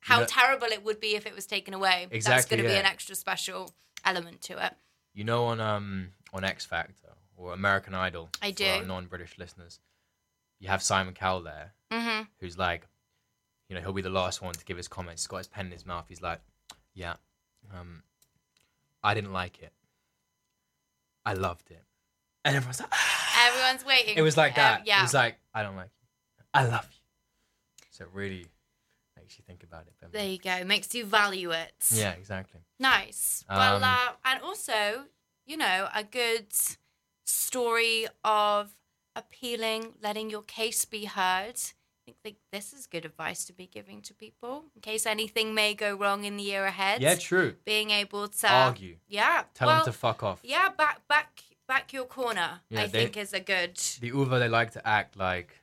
how 0.00 0.20
know- 0.20 0.26
terrible 0.26 0.66
it 0.66 0.84
would 0.84 0.98
be 0.98 1.14
if 1.14 1.24
it 1.26 1.34
was 1.34 1.46
taken 1.46 1.72
away. 1.72 2.08
Exactly. 2.10 2.36
That's 2.36 2.46
going 2.46 2.62
to 2.62 2.68
be 2.68 2.74
an 2.74 2.84
extra 2.86 3.14
special 3.14 3.70
element 4.04 4.40
to 4.42 4.64
it. 4.66 4.74
you 5.14 5.22
know 5.22 5.44
on 5.44 5.60
um 5.60 6.08
on 6.32 6.42
X 6.42 6.66
Factor 6.66 7.10
or 7.42 7.52
American 7.52 7.94
Idol. 7.94 8.30
I 8.40 8.52
for 8.52 8.64
our 8.64 8.80
do. 8.80 8.86
non-British 8.86 9.36
listeners. 9.38 9.80
You 10.60 10.68
have 10.68 10.82
Simon 10.82 11.14
Cowell 11.14 11.42
there, 11.42 11.72
hmm 11.90 12.22
who's 12.38 12.56
like, 12.56 12.86
you 13.68 13.74
know, 13.74 13.80
he'll 13.82 13.92
be 13.92 14.02
the 14.02 14.10
last 14.10 14.40
one 14.42 14.54
to 14.54 14.64
give 14.64 14.76
his 14.76 14.88
comments. 14.88 15.22
He's 15.22 15.26
got 15.28 15.38
his 15.38 15.48
pen 15.48 15.66
in 15.66 15.72
his 15.72 15.84
mouth. 15.86 16.06
He's 16.08 16.22
like, 16.22 16.40
yeah, 16.94 17.14
um, 17.74 18.02
I 19.02 19.14
didn't 19.14 19.32
like 19.32 19.60
it. 19.62 19.72
I 21.24 21.34
loved 21.34 21.70
it, 21.70 21.82
and 22.44 22.56
everyone's 22.56 22.80
like, 22.80 22.88
"Ah." 22.92 23.48
Everyone's 23.48 23.84
waiting. 23.84 24.16
it 24.16 24.22
was 24.22 24.36
like 24.36 24.52
Um, 24.52 24.56
that. 24.62 24.86
yeah. 24.86 25.00
It 25.00 25.02
was 25.02 25.14
like, 25.14 25.36
I 25.54 25.62
don't 25.62 25.74
like 25.76 25.90
you. 26.00 26.44
I 26.54 26.64
love 26.66 26.88
you. 26.92 27.86
So 27.90 28.04
it 28.04 28.10
really 28.12 28.46
makes 29.16 29.38
you 29.38 29.44
think 29.46 29.62
about 29.64 29.86
it. 29.86 30.12
there 30.12 30.28
you 30.28 30.38
go. 30.38 30.62
Makes 30.64 30.94
you 30.94 31.04
value 31.06 31.50
it. 31.50 31.72
Yeah, 31.90 32.10
exactly. 32.12 32.60
Nice. 32.78 33.44
well, 33.48 33.76
Um, 33.76 33.82
uh, 33.84 34.12
and 34.26 34.42
also, 34.42 35.04
you 35.46 35.56
know, 35.56 35.88
a 35.94 36.04
good 36.04 36.48
story 37.32 38.06
of 38.24 38.74
appealing, 39.16 39.94
letting 40.02 40.30
your 40.30 40.42
case 40.42 40.84
be 40.84 41.04
heard. 41.06 41.54
I 41.56 42.04
think 42.04 42.16
like, 42.24 42.36
this 42.52 42.72
is 42.72 42.86
good 42.86 43.04
advice 43.04 43.44
to 43.44 43.52
be 43.52 43.66
giving 43.66 44.02
to 44.02 44.14
people 44.14 44.64
in 44.74 44.80
case 44.80 45.06
anything 45.06 45.54
may 45.54 45.74
go 45.74 45.94
wrong 45.94 46.24
in 46.24 46.36
the 46.36 46.42
year 46.42 46.64
ahead. 46.64 47.00
Yeah, 47.00 47.14
true. 47.14 47.54
Being 47.64 47.90
able 47.90 48.28
to 48.28 48.52
Argue. 48.52 48.96
Yeah. 49.08 49.44
Tell 49.54 49.68
well, 49.68 49.84
them 49.84 49.92
to 49.92 49.98
fuck 49.98 50.22
off. 50.22 50.40
Yeah, 50.42 50.68
back 50.76 51.06
back 51.08 51.42
back 51.68 51.92
your 51.92 52.04
corner. 52.06 52.60
Yeah, 52.68 52.82
I 52.82 52.86
they- 52.88 53.04
think 53.04 53.16
is 53.16 53.32
a 53.32 53.40
good. 53.40 53.76
the 54.00 54.08
UvA 54.08 54.38
they 54.40 54.48
like 54.48 54.72
to 54.72 54.86
act 54.86 55.16
like 55.16 55.60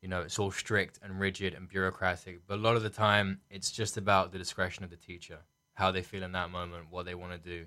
you 0.00 0.08
know 0.08 0.20
it's 0.20 0.38
all 0.38 0.52
strict 0.52 1.00
and 1.02 1.18
rigid 1.18 1.54
and 1.54 1.68
bureaucratic 1.68 2.46
but 2.46 2.54
a 2.54 2.62
lot 2.62 2.76
of 2.76 2.84
the 2.84 2.88
time 2.90 3.40
it's 3.50 3.72
just 3.72 3.96
about 3.96 4.30
the 4.30 4.38
discretion 4.38 4.84
of 4.84 4.90
the 4.90 4.96
teacher 4.96 5.38
how 5.74 5.90
they 5.90 6.02
feel 6.02 6.22
in 6.22 6.30
that 6.30 6.50
moment 6.50 6.86
what 6.88 7.04
they 7.04 7.16
want 7.16 7.32
to 7.32 7.38
do 7.38 7.66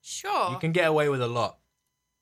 Sure. 0.00 0.50
you 0.50 0.58
can 0.58 0.72
get 0.72 0.88
away 0.88 1.08
with 1.08 1.22
a 1.22 1.28
lot 1.28 1.58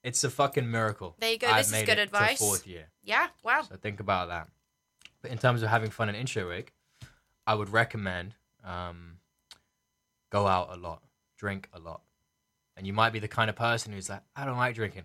it's 0.06 0.22
a 0.24 0.30
fucking 0.30 0.70
miracle 0.70 1.14
There 1.18 1.30
you 1.32 1.38
go, 1.38 1.48
I've 1.48 1.68
this 1.68 1.76
is 1.76 1.82
good 1.84 1.98
advice. 1.98 2.38
fourth 2.38 2.66
year 2.66 2.86
yeah. 3.02 3.26
Wow. 3.42 3.62
so 3.68 3.76
think 3.76 4.00
about 4.00 4.28
that 4.28 4.48
but 5.22 5.30
in 5.30 5.38
terms 5.38 5.62
of 5.62 5.68
having 5.68 5.90
fun 5.90 6.08
in 6.08 6.14
intro 6.14 6.48
week 6.48 6.72
i 7.46 7.54
would 7.54 7.68
recommend 7.70 8.34
um, 8.64 9.18
go 10.30 10.46
out 10.46 10.68
a 10.72 10.76
lot 10.76 11.02
drink 11.38 11.68
a 11.74 11.78
lot 11.78 12.00
and 12.76 12.86
you 12.86 12.92
might 12.92 13.12
be 13.12 13.18
the 13.18 13.28
kind 13.28 13.50
of 13.50 13.56
person 13.56 13.92
who's 13.92 14.08
like 14.08 14.22
i 14.34 14.44
don't 14.44 14.56
like 14.56 14.74
drinking 14.74 15.04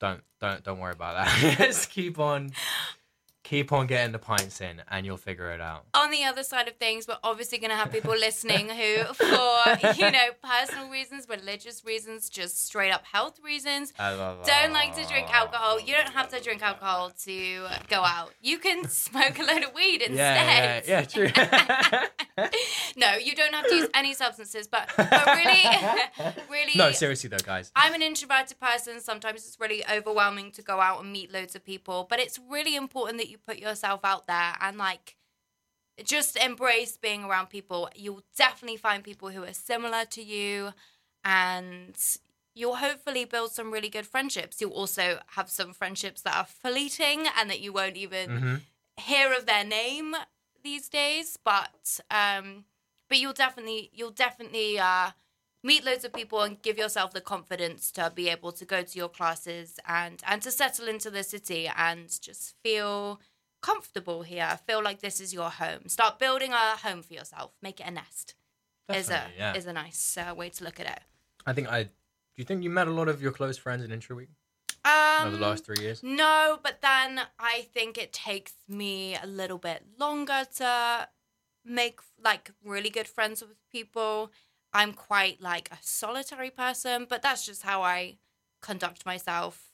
don't 0.00 0.20
don't 0.40 0.62
don't 0.64 0.78
worry 0.80 0.92
about 0.92 1.24
that 1.24 1.56
just 1.58 1.90
keep 1.90 2.18
on 2.18 2.50
keep 3.52 3.70
on 3.70 3.86
getting 3.86 4.12
the 4.12 4.18
pints 4.18 4.62
in 4.62 4.80
and 4.90 5.04
you'll 5.04 5.18
figure 5.18 5.50
it 5.50 5.60
out 5.60 5.84
on 6.02 6.10
the 6.10 6.24
other 6.24 6.42
side 6.42 6.68
of 6.68 6.74
things, 6.76 7.06
we're 7.06 7.18
obviously 7.22 7.58
going 7.58 7.70
to 7.70 7.76
have 7.76 7.92
people 7.92 8.12
listening 8.12 8.68
who, 8.68 9.04
for 9.14 9.92
you 9.96 10.10
know, 10.10 10.30
personal 10.42 10.88
reasons, 10.88 11.26
religious 11.28 11.84
reasons, 11.84 12.28
just 12.28 12.64
straight 12.64 12.90
up 12.90 13.04
health 13.04 13.38
reasons, 13.44 13.92
don't 13.98 14.72
like 14.72 14.94
to 14.96 15.06
drink 15.06 15.32
alcohol. 15.32 15.78
You 15.78 15.94
don't 15.94 16.08
have 16.08 16.28
to 16.30 16.40
drink 16.40 16.62
alcohol 16.62 17.12
to 17.24 17.66
go 17.88 18.02
out. 18.02 18.32
You 18.40 18.58
can 18.58 18.88
smoke 18.88 19.38
a 19.38 19.42
load 19.42 19.64
of 19.64 19.74
weed 19.74 20.02
yeah 20.10 20.78
instead. 20.80 20.88
yeah, 20.88 21.00
yeah 21.00 21.04
true 21.04 22.08
no, 22.96 23.16
you 23.16 23.34
don't 23.34 23.54
have 23.54 23.68
to 23.68 23.74
use 23.74 23.88
any 23.94 24.14
substances, 24.14 24.66
but, 24.66 24.90
but 24.96 25.26
really, 25.26 26.32
really. 26.50 26.72
no 26.74 26.90
seriously 26.92 27.28
though 27.28 27.36
guys 27.38 27.70
I'm 27.76 27.94
an 27.94 28.02
introverted 28.02 28.58
person. 28.58 29.00
Sometimes 29.00 29.46
it's 29.46 29.60
really 29.60 29.84
overwhelming 29.90 30.50
to 30.52 30.62
go 30.62 30.80
out 30.80 31.02
and 31.02 31.12
meet 31.12 31.32
loads 31.32 31.54
of 31.54 31.64
people, 31.64 32.06
but 32.08 32.18
it's 32.18 32.40
really 32.50 32.74
important 32.74 33.18
that 33.18 33.28
you 33.28 33.38
put 33.46 33.58
yourself 33.58 34.00
out 34.04 34.26
there 34.26 34.54
and 34.60 34.76
like 34.78 35.16
just 36.04 36.36
embrace 36.36 36.96
being 36.96 37.24
around 37.24 37.48
people. 37.48 37.88
You'll 37.94 38.22
definitely 38.36 38.76
find 38.78 39.04
people 39.04 39.30
who 39.30 39.44
are 39.44 39.52
similar 39.52 40.04
to 40.06 40.22
you 40.22 40.72
and 41.24 41.96
you'll 42.54 42.76
hopefully 42.76 43.24
build 43.24 43.52
some 43.52 43.70
really 43.72 43.88
good 43.88 44.06
friendships. 44.06 44.60
You'll 44.60 44.72
also 44.72 45.20
have 45.28 45.50
some 45.50 45.72
friendships 45.72 46.22
that 46.22 46.36
are 46.36 46.46
fleeting 46.46 47.26
and 47.38 47.48
that 47.50 47.60
you 47.60 47.72
won't 47.72 47.96
even 47.96 48.30
hmm 48.30 48.54
hear 48.98 49.32
of 49.32 49.46
their 49.46 49.64
name 49.64 50.14
these 50.62 50.88
days, 50.88 51.38
but 51.42 52.00
um, 52.10 52.64
but 53.08 53.18
you'll 53.18 53.32
definitely 53.32 53.90
you'll 53.92 54.10
definitely 54.10 54.78
uh, 54.78 55.10
meet 55.62 55.84
loads 55.84 56.04
of 56.04 56.12
people 56.12 56.42
and 56.42 56.62
give 56.62 56.78
yourself 56.78 57.12
the 57.12 57.20
confidence 57.20 57.90
to 57.92 58.12
be 58.14 58.28
able 58.28 58.52
to 58.52 58.64
go 58.64 58.82
to 58.82 58.98
your 58.98 59.08
classes 59.08 59.78
and 59.86 60.22
and 60.26 60.42
to 60.42 60.50
settle 60.50 60.88
into 60.88 61.10
the 61.10 61.22
city 61.22 61.68
and 61.76 62.20
just 62.20 62.54
feel 62.62 63.20
comfortable 63.62 64.22
here. 64.22 64.58
Feel 64.66 64.82
like 64.82 65.00
this 65.00 65.20
is 65.20 65.32
your 65.32 65.50
home. 65.50 65.88
Start 65.88 66.18
building 66.18 66.52
a 66.52 66.76
home 66.76 67.02
for 67.02 67.14
yourself. 67.14 67.52
Make 67.62 67.80
it 67.80 67.86
a 67.86 67.90
nest. 67.90 68.34
Is 68.92 69.08
a 69.08 69.22
yeah. 69.38 69.54
is 69.54 69.66
a 69.66 69.72
nice 69.72 70.18
uh, 70.18 70.34
way 70.34 70.50
to 70.50 70.64
look 70.64 70.78
at 70.78 70.86
it. 70.86 71.00
I 71.46 71.54
think 71.54 71.68
I. 71.68 71.84
Do 71.84 71.90
you 72.36 72.44
think 72.44 72.62
you 72.62 72.70
met 72.70 72.88
a 72.88 72.90
lot 72.90 73.08
of 73.08 73.22
your 73.22 73.32
close 73.32 73.56
friends 73.56 73.84
in 73.84 73.92
Intro 73.92 74.16
Week 74.16 74.28
Um, 74.84 75.28
over 75.28 75.36
the 75.36 75.42
last 75.42 75.64
three 75.64 75.80
years? 75.80 76.02
No, 76.02 76.58
but 76.62 76.80
then 76.82 77.20
I 77.38 77.68
think 77.72 77.96
it 77.96 78.12
takes 78.12 78.54
me 78.68 79.16
a 79.16 79.26
little 79.26 79.58
bit 79.58 79.82
longer 79.98 80.44
to 80.56 81.08
make 81.64 82.00
like 82.22 82.50
really 82.64 82.90
good 82.90 83.06
friends 83.06 83.40
with 83.40 83.56
people. 83.70 84.30
I'm 84.74 84.92
quite 84.92 85.40
like 85.40 85.70
a 85.70 85.78
solitary 85.80 86.50
person, 86.50 87.06
but 87.08 87.22
that's 87.22 87.46
just 87.46 87.62
how 87.62 87.82
I 87.82 88.18
conduct 88.60 89.06
myself. 89.06 89.71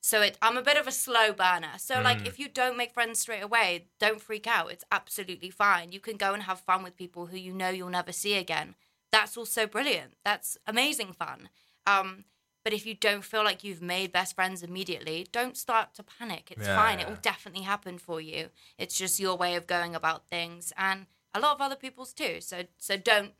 So 0.00 0.22
it 0.22 0.38
I'm 0.40 0.56
a 0.56 0.62
bit 0.62 0.76
of 0.76 0.86
a 0.86 0.92
slow 0.92 1.32
burner. 1.32 1.72
So 1.78 2.00
like 2.00 2.22
Mm. 2.22 2.26
if 2.26 2.38
you 2.38 2.48
don't 2.48 2.76
make 2.76 2.92
friends 2.92 3.18
straight 3.20 3.42
away, 3.42 3.88
don't 3.98 4.20
freak 4.20 4.46
out. 4.46 4.70
It's 4.72 4.84
absolutely 4.92 5.50
fine. 5.50 5.92
You 5.92 6.00
can 6.00 6.16
go 6.16 6.34
and 6.34 6.44
have 6.44 6.60
fun 6.60 6.82
with 6.82 6.96
people 6.96 7.26
who 7.26 7.36
you 7.36 7.52
know 7.52 7.68
you'll 7.70 7.90
never 7.90 8.12
see 8.12 8.34
again. 8.34 8.74
That's 9.10 9.36
also 9.36 9.66
brilliant. 9.66 10.14
That's 10.24 10.56
amazing 10.66 11.12
fun. 11.14 11.50
Um 11.86 12.24
but 12.64 12.72
if 12.74 12.84
you 12.86 12.94
don't 12.94 13.24
feel 13.24 13.44
like 13.44 13.64
you've 13.64 13.80
made 13.80 14.12
best 14.12 14.34
friends 14.34 14.62
immediately, 14.62 15.26
don't 15.32 15.56
start 15.56 15.94
to 15.94 16.02
panic. 16.02 16.50
It's 16.50 16.66
Yeah, 16.66 16.74
fine. 16.74 17.00
It 17.00 17.08
will 17.08 17.16
definitely 17.16 17.62
happen 17.62 17.98
for 17.98 18.20
you. 18.20 18.50
It's 18.76 18.96
just 18.98 19.18
your 19.20 19.36
way 19.36 19.54
of 19.56 19.66
going 19.66 19.94
about 19.94 20.28
things 20.28 20.72
and 20.76 21.06
a 21.34 21.40
lot 21.40 21.54
of 21.54 21.60
other 21.60 21.76
people's 21.76 22.12
too. 22.12 22.40
So 22.40 22.64
so 22.78 22.96
don't 22.96 23.34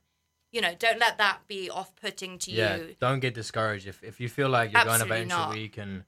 you 0.51 0.61
know, 0.61 0.75
don't 0.75 0.99
let 0.99 1.19
that 1.19 1.47
be 1.47 1.69
off 1.71 1.95
putting 1.97 2.39
to 2.41 2.51
Yeah, 2.51 2.79
you. 2.79 2.97
don't 3.01 3.21
get 3.21 3.35
discouraged 3.35 3.87
if 3.87 4.03
if 4.03 4.21
you 4.21 4.29
feel 4.29 4.49
like 4.49 4.73
you're 4.73 4.81
going 4.83 5.03
about 5.03 5.21
Absolutely 5.21 5.27
not. 5.27 5.51
Week 5.51 5.77
and 5.79 6.05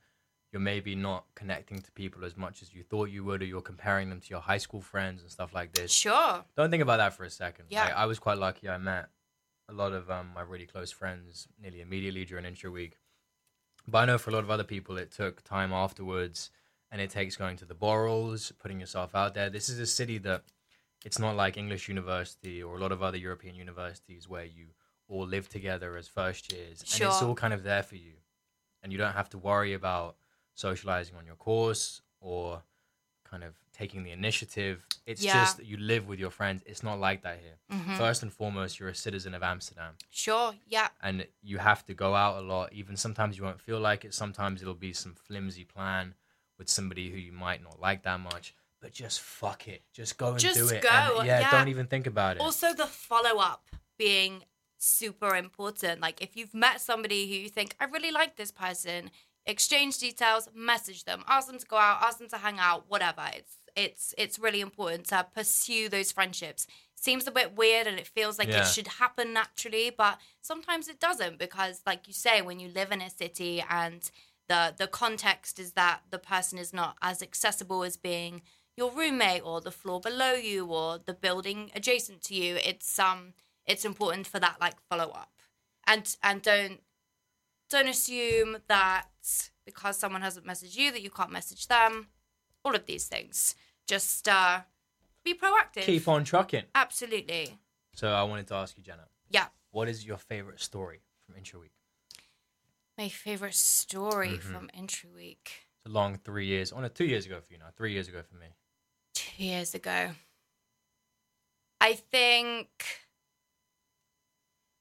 you're 0.53 0.61
maybe 0.61 0.95
not 0.95 1.25
connecting 1.35 1.81
to 1.81 1.93
people 1.93 2.25
as 2.25 2.37
much 2.37 2.63
as 2.63 2.75
you 2.75 2.83
thought 2.83 3.11
you 3.11 3.23
would, 3.25 3.43
or 3.43 3.45
you're 3.45 3.61
comparing 3.61 4.11
them 4.11 4.21
to 4.21 4.31
your 4.31 4.41
high 4.41 4.59
school 4.59 4.81
friends 4.81 5.23
and 5.23 5.31
stuff 5.31 5.55
like 5.55 5.73
this. 5.73 5.93
Sure. 5.93 6.45
Don't 6.57 6.71
think 6.71 6.83
about 6.83 6.97
that 6.97 7.15
for 7.15 7.25
a 7.25 7.31
second. 7.31 7.67
Yeah. 7.69 7.85
Like, 7.85 7.97
I 7.97 8.07
was 8.07 8.19
quite 8.19 8.39
lucky. 8.39 8.69
I 8.69 8.79
met 8.79 9.09
a 9.69 9.73
lot 9.73 9.93
of 9.93 10.11
um, 10.11 10.31
my 10.35 10.43
really 10.43 10.67
close 10.67 10.91
friends 10.91 11.47
nearly 11.61 11.81
immediately 11.81 12.25
during 12.25 12.45
intro 12.45 12.71
week. 12.71 12.99
But 13.87 13.99
I 13.99 14.05
know 14.07 14.19
for 14.19 14.31
a 14.31 14.33
lot 14.33 14.45
of 14.45 14.51
other 14.51 14.65
people, 14.65 14.99
it 14.99 15.13
took 15.13 15.43
time 15.43 15.73
afterwards, 15.73 16.51
and 16.91 17.01
it 17.01 17.11
takes 17.11 17.37
going 17.37 17.57
to 17.59 17.65
the 17.65 17.75
borrels, 17.75 18.53
putting 18.61 18.81
yourself 18.81 19.15
out 19.15 19.35
there. 19.35 19.51
This 19.51 19.69
is 19.69 19.79
a 19.79 19.87
city 19.87 20.19
that 20.19 20.43
it's 21.05 21.19
not 21.19 21.37
like 21.37 21.57
English 21.57 21.89
University 21.89 22.63
or 22.63 22.77
a 22.77 22.81
lot 22.81 22.93
of 22.93 23.03
other 23.03 23.17
European 23.17 23.55
universities 23.55 24.29
where 24.29 24.45
you 24.45 24.67
all 25.09 25.27
live 25.27 25.49
together 25.49 25.97
as 25.97 26.09
first 26.09 26.53
years, 26.53 26.83
and 26.83 27.03
it's 27.03 27.23
all 27.23 27.35
kind 27.35 27.55
of 27.55 27.63
there 27.63 27.83
for 27.83 27.97
you, 27.97 28.15
and 28.83 28.93
you 28.93 28.99
don't 28.99 29.15
have 29.15 29.31
to 29.31 29.39
worry 29.39 29.73
about 29.73 30.17
socializing 30.61 31.17
on 31.17 31.25
your 31.27 31.37
course 31.37 32.03
or 32.21 32.63
kind 33.25 33.45
of 33.45 33.55
taking 33.73 34.03
the 34.03 34.11
initiative. 34.11 34.85
It's 35.07 35.23
Yeah. 35.23 35.35
just 35.35 35.57
that 35.59 35.67
you 35.67 35.77
live 35.77 36.07
with 36.07 36.19
your 36.19 36.31
friends. 36.31 36.63
It's 36.67 36.83
not 36.83 36.99
like 36.99 37.23
that 37.23 37.39
here. 37.41 37.57
Mhm. 37.71 37.97
First 37.97 38.23
and 38.25 38.33
foremost, 38.33 38.79
you're 38.79 38.89
a 38.89 38.95
citizen 38.95 39.33
of 39.35 39.43
Amsterdam 39.43 39.97
Sure. 40.11 40.55
Yeah. 40.67 40.89
and 41.01 41.27
you 41.41 41.59
have 41.59 41.85
to 41.87 41.95
go 41.95 42.15
out 42.15 42.39
a 42.43 42.45
lot. 42.47 42.73
Even 42.73 42.97
sometimes 42.97 43.39
you 43.39 43.45
won't 43.45 43.61
feel 43.61 43.81
like 43.81 44.05
it. 44.05 44.15
Sometimes 44.15 44.61
it'll 44.63 44.75
be 44.89 44.93
some 44.93 45.15
flimsy 45.15 45.65
plan 45.65 46.15
with 46.59 46.69
somebody 46.69 47.11
who 47.11 47.17
you 47.17 47.33
might 47.33 47.63
not 47.63 47.81
like 47.81 48.03
that 48.03 48.21
much. 48.21 48.55
But 48.81 48.93
just 48.93 49.21
fuck 49.21 49.69
it. 49.69 49.83
Just 49.93 50.17
go 50.19 50.31
and 50.33 50.41
Just 50.41 50.57
do 50.59 50.69
it. 50.69 50.83
go, 50.83 50.89
And, 51.19 51.27
yeah, 51.27 51.41
yeah. 51.41 51.51
don't 51.51 51.69
even 51.69 51.87
think 51.87 52.07
about 52.07 52.37
it. 52.37 52.41
Also, 52.43 52.73
the 52.75 52.87
follow 52.87 53.39
up 53.39 53.69
being 53.99 54.45
super 54.79 55.37
important. 55.37 56.01
Like, 56.01 56.21
if 56.23 56.37
you've 56.37 56.55
met 56.55 56.81
somebody 56.81 57.29
who 57.29 57.35
you 57.35 57.49
think, 57.51 57.77
I 57.79 57.85
really 57.85 58.11
like 58.11 58.37
this 58.37 58.51
person, 58.51 59.11
exchange 59.47 59.99
details, 59.99 60.49
message 60.55 61.05
them, 61.05 61.25
ask 61.27 61.49
them 61.49 61.59
to 61.59 61.67
go 61.67 61.77
out, 61.77 62.03
ask 62.03 62.19
them 62.19 62.29
to 62.29 62.39
hang 62.39 62.59
out, 62.59 62.85
whatever. 62.89 63.23
It's 63.35 63.57
it's 63.77 64.15
it's 64.19 64.39
really 64.39 64.61
important 64.61 65.07
to 65.09 65.27
pursue 65.35 65.89
those 65.89 66.13
friendships. 66.13 66.67
Seems 66.95 67.27
a 67.27 67.31
bit 67.31 67.57
weird 67.57 67.87
and 67.87 67.99
it 67.99 68.07
feels 68.07 68.39
like 68.39 68.49
Yeah. 68.49 68.63
it 68.63 68.67
should 68.67 68.89
happen 68.89 69.33
naturally, 69.33 69.91
but 69.91 70.19
sometimes 70.43 70.87
it 70.89 71.01
doesn't 71.01 71.39
because, 71.39 71.81
like 71.87 72.07
you 72.07 72.13
say, 72.13 72.43
when 72.43 72.61
you 72.61 72.69
live 72.69 72.93
in 72.93 73.01
a 73.01 73.09
city 73.11 73.65
and 73.69 74.11
the 74.49 74.75
the 74.77 74.87
context 74.89 75.59
is 75.59 75.73
that 75.73 76.01
the 76.11 76.19
person 76.19 76.59
is 76.59 76.73
not 76.73 76.97
as 77.01 77.23
accessible 77.23 77.85
as 77.85 77.97
being 77.97 78.43
your 78.77 78.91
roommate 78.91 79.43
or 79.45 79.61
the 79.61 79.71
floor 79.71 80.01
below 80.01 80.33
you 80.35 80.67
or 80.67 80.99
the 80.99 81.13
building 81.15 81.71
adjacent 81.75 82.23
to 82.23 82.35
you 82.35 82.57
it's 82.65 82.99
um 82.99 83.35
it's 83.67 83.85
important 83.85 84.27
for 84.27 84.41
that 84.41 84.57
like 84.61 84.81
follow 84.89 85.11
up 85.11 85.33
and 85.87 86.17
and 86.23 86.43
don't 86.43 86.81
don't 87.71 87.89
assume 87.89 88.59
that 88.69 89.07
because 89.65 89.97
someone 89.97 90.23
hasn't 90.23 90.45
messaged 90.47 90.77
you 90.77 90.91
that 90.93 91.03
you 91.03 91.11
can't 91.11 91.31
message 91.31 91.67
them 91.69 92.09
all 92.65 92.75
of 92.75 92.85
these 92.87 93.07
things 93.07 93.55
just 93.87 94.29
uh 94.29 94.61
be 95.25 95.35
proactive 95.35 95.83
Keep 95.83 96.09
on 96.09 96.25
trucking. 96.25 96.65
absolutely 96.75 97.59
So 97.95 98.09
I 98.13 98.23
wanted 98.25 98.47
to 98.49 98.55
ask 98.55 98.77
you, 98.77 98.83
Jenna, 98.83 99.07
yeah 99.31 99.47
what 99.71 99.89
is 99.89 100.05
your 100.05 100.17
favorite 100.19 100.61
story 100.61 101.01
from 101.27 101.37
Intro 101.37 101.61
Week? 101.61 101.73
my 102.99 103.09
favorite 103.09 103.55
story 103.55 104.31
Mhm. 104.39 104.41
from 104.43 104.71
intro 104.77 105.09
week 105.15 105.67
It's 105.79 105.87
a 105.87 105.89
long 105.89 106.19
three 106.19 106.47
years. 106.47 106.71
Oh 106.73 106.81
no, 106.81 106.89
two 106.89 107.07
years 107.07 107.25
ago 107.25 107.41
for 107.41 107.51
you 107.53 107.59
now. 107.59 107.71
Three 107.75 107.93
years 107.93 108.09
ago 108.09 108.23
for 108.23 108.35
me. 108.35 108.49
two 109.15 109.43
years 109.43 109.75
ago. 109.75 110.15
I 111.81 111.95
think 111.95 112.69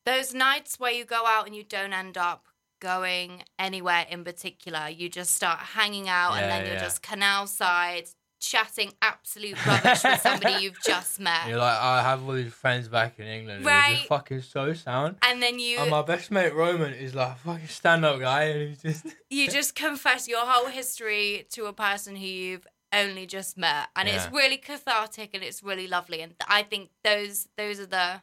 those 0.06 0.34
nights 0.34 0.80
where 0.80 0.92
you 0.92 1.06
go 1.06 1.26
out 1.26 1.46
and 1.46 1.56
you 1.56 1.64
don't 1.64 1.94
end 1.94 2.18
up 2.18 2.49
going 2.80 3.44
anywhere 3.58 4.06
in 4.10 4.24
particular, 4.24 4.88
you 4.90 5.10
just 5.10 5.36
start 5.36 5.60
hanging 5.60 6.08
out 6.10 6.32
and 6.34 6.42
Yeah, 6.42 6.48
then 6.48 6.66
you're 6.66 6.76
yeah. 6.76 6.82
just 6.84 7.02
canal 7.02 7.48
side 7.48 8.06
chatting 8.42 8.94
absolute 9.02 9.58
rubbish 9.66 10.02
with 10.04 10.22
somebody 10.22 10.64
you've 10.64 10.82
just 10.86 11.20
met. 11.20 11.48
You're 11.50 11.58
like, 11.58 11.78
I 11.78 12.02
have 12.02 12.24
all 12.26 12.32
these 12.34 12.54
friends 12.54 12.88
back 12.88 13.20
in 13.20 13.26
England. 13.28 13.58
and 13.58 13.66
Right. 13.66 13.96
just 13.98 14.08
fucking 14.08 14.42
so 14.44 14.74
sound. 14.74 15.18
And 15.22 15.44
then 15.44 15.60
you 15.60 15.80
And 15.80 15.90
my 15.92 16.02
best 16.04 16.32
mate 16.32 16.54
Roman 16.54 16.94
is 16.94 17.14
like 17.14 17.32
a 17.34 17.36
fucking 17.36 17.68
stand 17.68 18.06
up 18.06 18.20
guy, 18.20 18.44
and 18.44 18.70
he's 18.70 18.82
just. 18.82 19.14
you 19.30 19.50
just 19.50 19.76
confess 19.76 20.28
your 20.30 20.46
whole 20.46 20.68
history 20.70 21.48
to 21.52 21.66
a 21.66 21.74
person 21.74 22.16
who 22.16 22.26
you've 22.26 22.66
only 22.92 23.28
just 23.28 23.56
met 23.56 23.88
and 23.96 24.10
it's 24.10 24.28
really 24.32 24.58
cathartic 24.58 25.30
and 25.36 25.44
it's 25.44 25.62
really 25.62 25.86
lovely 25.86 26.22
and 26.22 26.34
i 26.48 26.64
think 26.64 26.90
those 27.04 27.48
those 27.56 27.80
are 27.80 27.86
the 27.86 28.20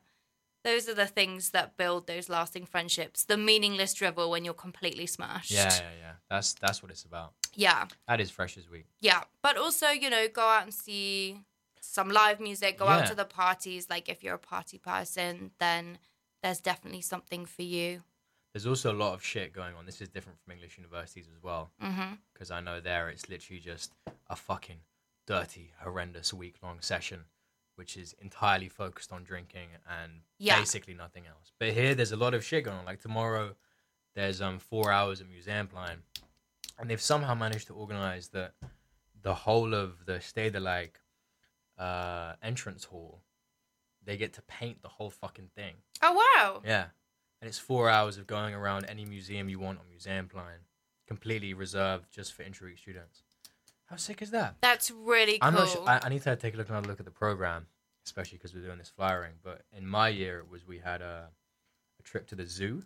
those 0.66 0.88
are 0.88 0.94
the 0.94 1.06
things 1.06 1.50
that 1.50 1.76
build 1.76 2.08
those 2.08 2.28
lasting 2.28 2.66
friendships. 2.66 3.24
The 3.24 3.36
meaningless 3.36 3.94
drivel 3.94 4.30
when 4.30 4.44
you're 4.44 4.52
completely 4.52 5.06
smashed. 5.06 5.52
Yeah, 5.52 5.72
yeah, 5.72 5.90
yeah. 6.00 6.12
That's 6.28 6.54
that's 6.54 6.82
what 6.82 6.90
it's 6.90 7.04
about. 7.04 7.34
yeah. 7.54 7.86
That 8.08 8.20
is 8.20 8.30
freshers 8.30 8.68
week. 8.68 8.86
yeah. 9.00 9.22
But 9.42 9.56
also 9.56 9.88
you 9.90 10.10
know 10.10 10.26
go 10.28 10.42
out 10.42 10.64
and 10.64 10.74
see 10.74 11.40
some 11.80 12.10
live 12.10 12.40
music 12.40 12.78
go 12.78 12.86
out 12.88 13.06
to 13.06 13.14
the 13.14 13.24
parties. 13.24 13.88
Like 13.88 14.08
if 14.08 14.24
you're 14.24 14.34
a 14.34 14.38
party 14.38 14.78
person 14.78 15.52
then 15.60 15.98
there's 16.42 16.60
definitely 16.60 17.00
something 17.00 17.46
for 17.46 17.62
you. 17.62 18.02
There's 18.52 18.66
also 18.66 18.90
a 18.90 18.98
lot 19.04 19.14
of 19.14 19.22
shit 19.22 19.52
going 19.52 19.74
on. 19.74 19.86
This 19.86 20.00
is 20.00 20.08
different 20.08 20.38
from 20.40 20.52
English 20.54 20.78
universities 20.78 21.26
as 21.30 21.42
well, 21.42 21.70
mm-hmm. 21.82 22.14
because 22.32 22.50
I 22.50 22.60
know 22.60 22.80
there 22.80 23.10
it's 23.10 23.28
literally 23.28 23.60
just 23.60 23.92
a 24.30 24.34
fucking 24.34 24.78
dirty, 25.26 25.72
horrendous 25.80 26.32
week 26.32 26.56
long 26.62 26.78
session, 26.80 27.24
which 27.76 27.96
is 27.96 28.14
entirely 28.20 28.68
focused 28.68 29.12
on 29.12 29.22
drinking 29.24 29.68
and 30.00 30.22
Yeah. 30.38 30.58
basically 30.58 30.94
nothing 30.94 31.26
else. 31.26 31.52
But 31.58 31.72
here, 31.72 31.94
there's 31.94 32.12
a 32.12 32.16
lot 32.16 32.34
of 32.34 32.44
shit 32.44 32.64
going 32.64 32.78
on. 32.78 32.84
Like 32.84 33.00
tomorrow, 33.00 33.54
there's 34.14 34.40
um 34.42 34.58
four 34.58 34.90
hours 34.90 35.20
of 35.20 35.28
Museumplein, 35.28 35.98
and 36.78 36.90
they've 36.90 37.00
somehow 37.00 37.34
managed 37.34 37.66
to 37.68 37.74
organize 37.74 38.28
that 38.28 38.54
the 39.22 39.34
whole 39.34 39.74
of 39.74 40.04
the 40.06 40.14
Stedelijk 40.20 40.96
uh, 41.78 42.34
entrance 42.42 42.84
hall, 42.84 43.22
they 44.04 44.16
get 44.16 44.32
to 44.34 44.42
paint 44.42 44.82
the 44.82 44.88
whole 44.88 45.10
fucking 45.10 45.48
thing. 45.54 45.74
oh 46.02 46.12
wow 46.12 46.62
Yeah. 46.64 46.86
And 47.40 47.48
it's 47.48 47.58
four 47.58 47.90
hours 47.90 48.16
of 48.16 48.26
going 48.26 48.54
around 48.54 48.86
any 48.86 49.04
museum 49.04 49.48
you 49.50 49.58
want 49.58 49.78
on 49.78 49.88
Museum 49.90 50.26
Museumplein, 50.28 50.60
completely 51.06 51.52
reserved 51.52 52.10
just 52.10 52.32
for 52.32 52.42
intro 52.42 52.66
week 52.68 52.78
students. 52.78 53.22
How 53.86 53.96
sick 53.96 54.20
is 54.20 54.30
that? 54.32 54.56
that's 54.60 54.90
really 54.90 55.38
cool 55.38 55.48
I'm 55.48 55.54
not 55.54 55.68
sure. 55.68 55.88
I, 55.88 56.00
I 56.02 56.08
need 56.08 56.22
to 56.22 56.36
take 56.36 56.54
a 56.54 56.56
look 56.56 56.68
another 56.68 56.88
look 56.88 56.98
at 56.98 57.06
the 57.06 57.12
program, 57.12 57.66
especially 58.04 58.38
because 58.38 58.54
we're 58.54 58.64
doing 58.64 58.78
this 58.78 58.90
flyering. 58.90 59.34
But 59.42 59.62
in 59.76 59.86
my 59.86 60.08
year, 60.08 60.38
it 60.40 60.50
was 60.50 60.66
we 60.66 60.78
had 60.78 61.00
a, 61.02 61.28
a 61.98 62.02
trip 62.02 62.26
to 62.28 62.34
the 62.34 62.46
zoo. 62.46 62.82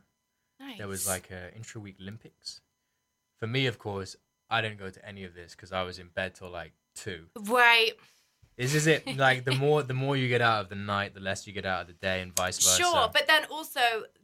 nice. 0.58 0.78
There 0.78 0.88
was 0.88 1.08
like 1.08 1.30
a 1.30 1.54
intro 1.56 1.80
week 1.80 1.96
Olympics. 2.00 2.60
For 3.38 3.46
me, 3.46 3.66
of 3.66 3.78
course, 3.78 4.16
I 4.50 4.60
didn't 4.60 4.78
go 4.78 4.90
to 4.90 5.08
any 5.08 5.24
of 5.24 5.34
this 5.34 5.54
because 5.54 5.72
I 5.72 5.82
was 5.82 5.98
in 5.98 6.08
bed 6.14 6.34
till 6.34 6.50
like 6.50 6.72
two. 6.94 7.26
right 7.48 7.92
Is 8.60 8.74
is 8.74 8.86
it 8.86 9.16
like 9.16 9.46
the 9.46 9.54
more 9.64 9.82
the 9.82 9.94
more 9.94 10.18
you 10.18 10.28
get 10.28 10.42
out 10.42 10.60
of 10.60 10.68
the 10.68 10.74
night, 10.74 11.14
the 11.14 11.20
less 11.20 11.46
you 11.46 11.52
get 11.54 11.64
out 11.64 11.80
of 11.80 11.86
the 11.86 11.94
day, 11.94 12.20
and 12.20 12.36
vice 12.36 12.58
versa? 12.58 12.76
Sure, 12.76 13.10
but 13.10 13.26
then 13.26 13.46
also 13.50 13.80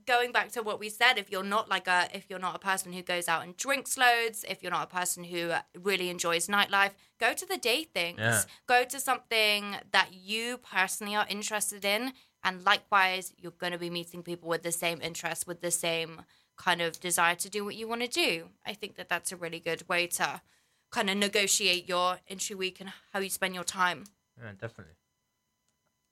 going 0.06 0.30
back 0.30 0.52
to 0.52 0.62
what 0.62 0.78
we 0.78 0.90
said, 0.90 1.16
if 1.16 1.30
you're 1.30 1.42
not 1.42 1.70
like 1.70 1.88
a 1.88 2.08
if 2.12 2.26
you're 2.28 2.38
not 2.38 2.54
a 2.54 2.58
person 2.58 2.92
who 2.92 3.00
goes 3.00 3.28
out 3.28 3.42
and 3.44 3.56
drinks 3.56 3.96
loads, 3.96 4.44
if 4.46 4.62
you're 4.62 4.70
not 4.70 4.92
a 4.92 4.94
person 4.94 5.24
who 5.24 5.52
really 5.80 6.10
enjoys 6.10 6.48
nightlife, 6.48 6.90
go 7.18 7.32
to 7.32 7.46
the 7.46 7.56
day 7.56 7.84
things. 7.84 8.18
Yeah. 8.18 8.42
Go 8.66 8.84
to 8.84 9.00
something 9.00 9.76
that 9.92 10.08
you 10.12 10.58
personally 10.58 11.16
are 11.16 11.26
interested 11.30 11.86
in, 11.86 12.12
and 12.44 12.62
likewise, 12.62 13.32
you're 13.38 13.52
going 13.52 13.72
to 13.72 13.78
be 13.78 13.88
meeting 13.88 14.22
people 14.22 14.50
with 14.50 14.62
the 14.62 14.72
same 14.72 15.00
interests, 15.00 15.46
with 15.46 15.62
the 15.62 15.70
same 15.70 16.22
kind 16.58 16.82
of 16.82 17.00
desire 17.00 17.36
to 17.36 17.48
do 17.48 17.64
what 17.64 17.74
you 17.74 17.88
want 17.88 18.02
to 18.02 18.08
do. 18.08 18.48
I 18.66 18.74
think 18.74 18.96
that 18.96 19.08
that's 19.08 19.32
a 19.32 19.36
really 19.36 19.60
good 19.60 19.88
way 19.88 20.06
to 20.08 20.42
kind 20.90 21.08
of 21.08 21.16
negotiate 21.16 21.88
your 21.88 22.18
entry 22.28 22.54
week 22.54 22.80
and 22.80 22.92
how 23.12 23.20
you 23.20 23.30
spend 23.30 23.54
your 23.54 23.64
time. 23.64 24.04
Yeah, 24.42 24.52
definitely. 24.60 24.94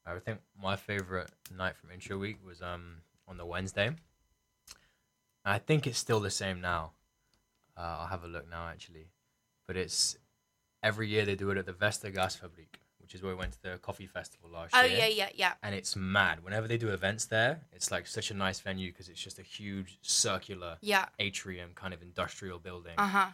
I 0.06 0.18
think 0.18 0.40
my 0.60 0.76
favorite 0.76 1.30
night 1.56 1.76
from 1.76 1.90
intro 1.90 2.18
week 2.18 2.36
was 2.44 2.60
um 2.62 2.98
on 3.26 3.36
the 3.38 3.46
Wednesday. 3.46 3.90
I 5.44 5.58
think 5.58 5.86
it's 5.86 5.98
still 5.98 6.20
the 6.20 6.30
same 6.30 6.60
now. 6.60 6.92
Uh, 7.76 7.98
I'll 8.00 8.06
have 8.06 8.24
a 8.24 8.28
look 8.28 8.48
now 8.50 8.66
actually, 8.68 9.08
but 9.66 9.76
it's 9.76 10.16
every 10.82 11.08
year 11.08 11.24
they 11.24 11.34
do 11.34 11.50
it 11.50 11.58
at 11.58 11.66
the 11.66 11.72
Westergasfabriek, 11.72 12.76
which 13.00 13.14
is 13.14 13.22
where 13.22 13.32
we 13.34 13.38
went 13.38 13.52
to 13.52 13.62
the 13.62 13.78
coffee 13.78 14.06
festival 14.06 14.48
last 14.50 14.74
Oh 14.74 14.82
year. 14.84 14.94
Oh 14.94 14.98
yeah, 14.98 15.06
yeah, 15.06 15.28
yeah. 15.34 15.52
And 15.62 15.74
it's 15.74 15.96
mad. 15.96 16.44
Whenever 16.44 16.68
they 16.68 16.78
do 16.78 16.88
events 16.90 17.24
there, 17.26 17.60
it's 17.72 17.90
like 17.90 18.06
such 18.06 18.30
a 18.30 18.34
nice 18.34 18.60
venue 18.60 18.90
because 18.92 19.08
it's 19.08 19.20
just 19.20 19.38
a 19.38 19.42
huge 19.42 19.98
circular 20.02 20.76
Yeah. 20.82 21.06
atrium 21.18 21.70
kind 21.74 21.92
of 21.94 22.00
industrial 22.02 22.58
building. 22.58 22.94
Uh 22.98 23.06
huh. 23.06 23.26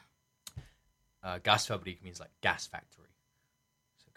Uh, 1.23 1.39
Gasfabriek 1.39 2.03
means 2.03 2.19
like 2.19 2.31
gas 2.41 2.67
factory, 2.67 3.09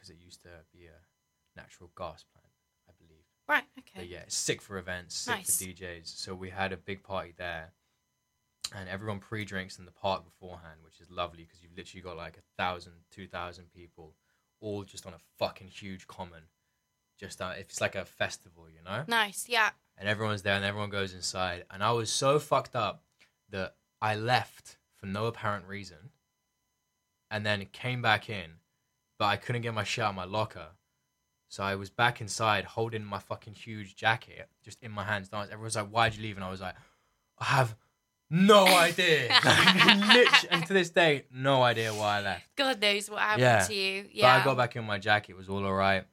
because 0.04 0.10
it 0.20 0.24
used 0.24 0.42
to 0.42 0.50
be 0.74 0.86
a 0.88 1.60
natural 1.60 1.90
gas 1.98 2.24
plant, 2.34 2.50
I 2.90 2.92
believe. 3.00 3.24
Right. 3.48 3.64
But 3.76 3.84
Okay. 4.02 4.06
yeah, 4.12 4.20
it's 4.20 4.36
sick 4.36 4.62
for 4.62 4.78
events, 4.78 5.16
sick 5.16 5.36
Nice. 5.38 5.58
for 5.58 5.64
DJs. 5.66 6.08
So 6.08 6.36
we 6.36 6.50
had 6.50 6.74
a 6.74 6.78
big 6.78 7.04
party 7.04 7.34
there, 7.38 7.72
and 8.76 8.90
everyone 8.90 9.20
pre-drinks 9.20 9.80
in 9.80 9.86
the 9.86 9.92
park 9.92 10.26
beforehand, 10.26 10.80
which 10.84 11.00
is 11.00 11.10
lovely 11.10 11.44
because 11.44 11.62
you've 11.64 11.76
literally 11.78 12.02
got 12.02 12.18
like 12.18 12.38
a 12.38 12.42
thousand, 12.62 12.94
two 13.12 13.28
thousand 13.28 13.72
people, 13.74 14.16
all 14.60 14.84
just 14.84 15.06
on 15.06 15.14
a 15.14 15.20
fucking 15.38 15.68
huge 15.68 16.08
common. 16.08 16.44
Just 17.20 17.42
uh, 17.42 17.54
it's 17.58 17.80
like 17.80 17.96
a 17.96 18.04
festival, 18.06 18.66
you 18.70 18.84
know 18.84 19.04
Nice. 19.08 19.46
Yeah. 19.48 19.70
and 19.98 20.10
everyone's 20.10 20.42
there 20.42 20.56
and 20.56 20.66
everyone 20.66 20.90
goes 20.90 21.14
inside 21.14 21.64
and 21.72 21.84
i 21.84 21.92
was 21.92 22.12
so 22.12 22.40
fucked 22.40 22.76
up 22.76 23.04
that 23.50 23.76
i 24.02 24.16
left 24.16 24.78
for 24.98 25.06
no 25.06 25.28
apparent 25.28 25.66
reason 25.68 26.10
and 27.30 27.46
then 27.46 27.66
came 27.72 28.02
back 28.02 28.30
in 28.30 28.56
but 29.24 29.30
i 29.30 29.38
couldn't 29.38 29.62
get 29.62 29.74
my 29.74 29.84
shit 29.86 30.04
out 30.04 30.10
of 30.10 30.16
my 30.16 30.26
locker 30.26 30.68
so 31.48 31.64
i 31.64 31.76
was 31.76 31.90
back 31.90 32.20
inside 32.22 32.64
holding 32.66 33.04
my 33.06 33.20
fucking 33.20 33.54
huge 33.54 33.96
jacket 33.96 34.50
just 34.66 34.82
in 34.84 34.92
my 34.92 35.04
hands 35.04 35.30
everyone's 35.34 35.76
like 35.78 35.88
why'd 35.88 36.14
you 36.16 36.22
leave 36.24 36.36
and 36.36 36.44
i 36.44 36.50
was 36.52 36.60
like 36.62 36.76
i 37.40 37.46
have 37.46 37.76
no 38.30 38.66
idea 38.90 39.30
and 40.52 40.66
to 40.66 40.74
this 40.74 40.90
day 40.90 41.24
no 41.32 41.62
idea 41.64 41.94
why 41.94 42.18
i 42.18 42.22
left 42.22 42.56
God 42.56 42.82
knows 42.82 43.10
what 43.10 43.20
happened 43.20 43.42
Yeah. 43.42 43.60
to 43.68 43.74
you. 43.74 44.06
Yeah. 44.12 44.38
but. 44.38 44.42
I 44.42 44.46
got 44.46 44.58
back 44.58 44.76
in 44.76 44.84
my 44.84 44.98
jacket, 45.00 45.32
it 45.34 45.38
was 45.38 45.50
all 45.50 45.64
alright. 45.66 46.06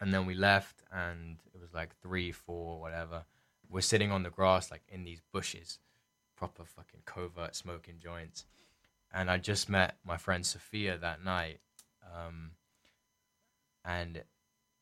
And 0.00 0.12
then 0.12 0.26
we 0.26 0.34
left, 0.34 0.82
and 0.92 1.36
it 1.54 1.60
was 1.60 1.72
like 1.72 1.90
three, 2.02 2.32
four, 2.32 2.80
whatever. 2.80 3.24
We're 3.70 3.80
sitting 3.92 4.10
on 4.10 4.22
the 4.24 4.30
grass, 4.30 4.70
like 4.70 4.82
in 4.88 5.04
these 5.04 5.22
bushes, 5.32 5.78
proper 6.36 6.64
fucking 6.64 7.00
covert 7.06 7.54
smoking 7.56 7.98
joints. 7.98 8.44
And 9.12 9.30
I 9.30 9.38
just 9.38 9.68
met 9.68 9.96
my 10.04 10.16
friend 10.16 10.44
Sophia 10.44 10.98
that 10.98 11.24
night. 11.24 11.60
Um, 12.12 12.52
and 13.84 14.22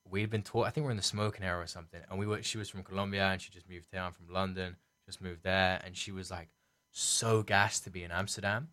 we'd 0.08 0.30
been 0.30 0.42
taught, 0.42 0.66
I 0.66 0.70
think 0.70 0.84
we're 0.84 0.90
in 0.90 0.96
the 0.96 1.02
smoking 1.02 1.44
era 1.44 1.60
or 1.60 1.66
something. 1.66 2.00
And 2.08 2.18
we 2.18 2.26
were, 2.26 2.42
she 2.42 2.58
was 2.58 2.68
from 2.68 2.82
Colombia, 2.82 3.26
and 3.26 3.40
she 3.40 3.50
just 3.50 3.68
moved 3.68 3.86
here. 3.90 4.00
I'm 4.00 4.12
from 4.12 4.28
London, 4.28 4.76
just 5.06 5.20
moved 5.20 5.42
there. 5.42 5.80
And 5.84 5.96
she 5.96 6.12
was 6.12 6.30
like 6.30 6.48
so 6.90 7.42
gassed 7.42 7.84
to 7.84 7.90
be 7.90 8.04
in 8.04 8.10
Amsterdam. 8.10 8.68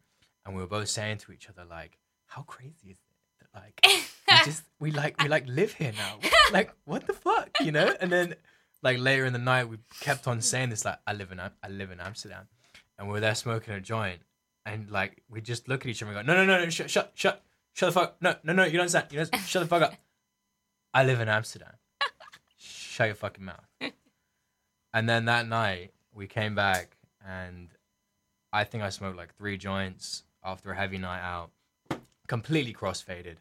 And 0.46 0.56
we 0.56 0.62
were 0.62 0.68
both 0.68 0.90
saying 0.90 1.20
to 1.20 1.32
each 1.32 1.50
other, 1.50 1.64
like, 1.70 1.98
how 2.28 2.44
crazy 2.44 2.92
is 2.92 2.98
it 2.98 3.50
that, 3.54 3.62
like, 3.62 3.80
we 3.84 4.38
just 4.46 4.64
we 4.80 4.92
like 4.92 5.22
we 5.22 5.28
like 5.28 5.48
live 5.48 5.74
here 5.74 5.94
now. 5.98 6.20
Like 6.52 6.74
what 6.86 7.06
the 7.06 7.14
fuck, 7.14 7.52
you 7.62 7.72
know? 7.72 7.94
And 8.02 8.12
then 8.12 8.34
like 8.82 8.98
later 8.98 9.26
in 9.26 9.34
the 9.34 9.40
night, 9.40 9.70
we 9.70 9.78
kept 10.00 10.28
on 10.28 10.42
saying 10.42 10.70
this 10.70 10.84
like 10.84 10.98
I 11.06 11.14
live 11.14 11.32
in 11.32 11.40
I 11.40 11.52
live 11.70 11.92
in 11.92 12.00
Amsterdam, 12.00 12.48
and 12.98 13.08
we 13.08 13.14
were 13.14 13.20
there 13.20 13.36
smoking 13.36 13.76
a 13.76 13.80
joint, 13.80 14.22
and 14.66 14.90
like 14.90 15.22
we 15.30 15.42
just 15.42 15.68
look 15.68 15.82
at 15.82 15.88
each 15.88 16.02
other 16.02 16.12
and 16.12 16.26
go, 16.26 16.34
no 16.34 16.44
no 16.44 16.46
no 16.48 16.64
no 16.64 16.70
shut 16.72 16.90
shut 16.90 17.12
shut 17.14 17.44
shut 17.80 17.94
the 17.94 18.00
fuck 18.00 18.16
no 18.22 18.36
no 18.44 18.52
no 18.54 18.64
you 18.66 18.74
don't 18.74 18.82
understand 18.82 19.08
you 19.12 19.18
don't 19.18 19.36
shut 19.46 19.62
the 19.64 19.68
fuck 19.68 19.82
up. 19.84 19.94
I 20.94 21.04
live 21.04 21.22
in 21.22 21.30
Amsterdam. 21.30 21.74
Shut 22.58 23.08
your 23.08 23.16
fucking 23.16 23.46
mouth. 23.46 23.66
And 24.94 25.08
then 25.08 25.26
that 25.26 25.48
night 25.48 25.92
we 26.14 26.28
came 26.28 26.56
back 26.56 26.98
and 27.26 27.70
I 28.52 28.64
think 28.64 28.84
I 28.84 28.90
smoked 28.90 29.16
like 29.16 29.36
three 29.36 29.58
joints 29.58 30.24
after 30.44 30.72
a 30.72 30.76
heavy 30.76 30.98
night 30.98 31.22
out, 31.22 31.52
completely 32.28 32.74
crossfaded. 32.74 33.36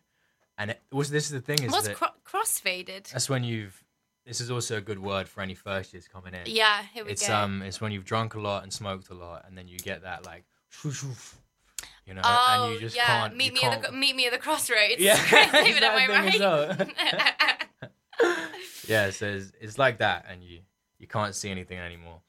And 0.59 0.71
it 0.73 0.81
was 0.93 1.11
this 1.11 1.25
is 1.25 1.31
the 1.31 1.41
thing 1.41 1.63
is 1.63 1.73
What's 1.73 1.89
that 1.89 1.97
cro- 1.97 2.09
crossfaded? 2.25 3.11
that's 3.11 3.29
when 3.29 3.43
you've. 3.45 3.83
This 4.27 4.43
is 4.43 4.51
also 4.51 4.77
a 4.77 4.81
good 4.83 4.99
word 4.99 5.27
for 5.27 5.41
any 5.41 5.55
first 5.55 5.95
years 5.95 6.07
coming 6.07 6.35
in. 6.35 6.41
Yeah, 6.45 6.83
here 6.93 7.03
we 7.03 7.13
it's 7.13 7.27
go. 7.27 7.35
um, 7.35 7.63
it's 7.63 7.81
when 7.81 7.93
you've 7.93 8.05
drunk 8.05 8.35
a 8.35 8.41
lot 8.41 8.63
and 8.63 8.71
smoked 8.71 9.09
a 9.09 9.15
lot, 9.15 9.47
and 9.49 9.57
then 9.57 9.69
you 9.69 9.79
get 9.79 10.03
that 10.03 10.27
like, 10.27 10.45
you 12.09 12.15
know, 12.15 12.23
oh, 12.25 12.65
and 12.65 12.75
you 12.75 12.81
just 12.81 12.97
yeah. 12.97 13.05
can't. 13.07 13.37
meet 13.37 13.53
me 13.53 13.61
at 13.63 13.83
the 13.83 13.93
meet 13.93 14.17
me 14.17 14.27
at 14.27 14.33
the 14.33 14.39
crossroads. 14.39 14.95
Yeah, 14.99 15.21
David, 15.53 15.83
am 15.83 16.11
I 16.11 16.31
thing 16.31 17.69
yeah, 18.89 19.11
so 19.11 19.27
it's, 19.27 19.53
it's 19.61 19.79
like 19.79 19.99
that, 19.99 20.25
and 20.29 20.43
you 20.43 20.61
you 20.99 21.07
can't 21.07 21.35
see 21.35 21.51
anything 21.51 21.79
anymore. 21.79 22.23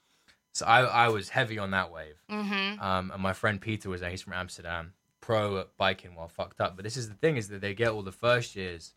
So 0.53 0.65
I 0.65 0.81
I 0.81 1.07
was 1.07 1.29
heavy 1.29 1.57
on 1.57 1.71
that 1.71 1.91
wave. 1.91 2.15
mm-hmm. 2.29 2.81
Um, 2.81 3.11
and 3.11 3.21
my 3.21 3.31
friend 3.33 3.61
Peter 3.61 3.89
was 3.89 4.01
there. 4.01 4.09
He's 4.09 4.21
from 4.21 4.33
Amsterdam, 4.33 4.93
pro 5.21 5.59
at 5.59 5.77
biking 5.77 6.13
while 6.15 6.27
fucked 6.27 6.59
up. 6.59 6.75
But 6.75 6.83
this 6.83 6.97
is 6.97 7.07
the 7.07 7.15
thing: 7.15 7.37
is 7.37 7.47
that 7.47 7.61
they 7.61 7.73
get 7.73 7.89
all 7.89 8.03
the 8.03 8.11
first 8.11 8.55
years 8.57 8.93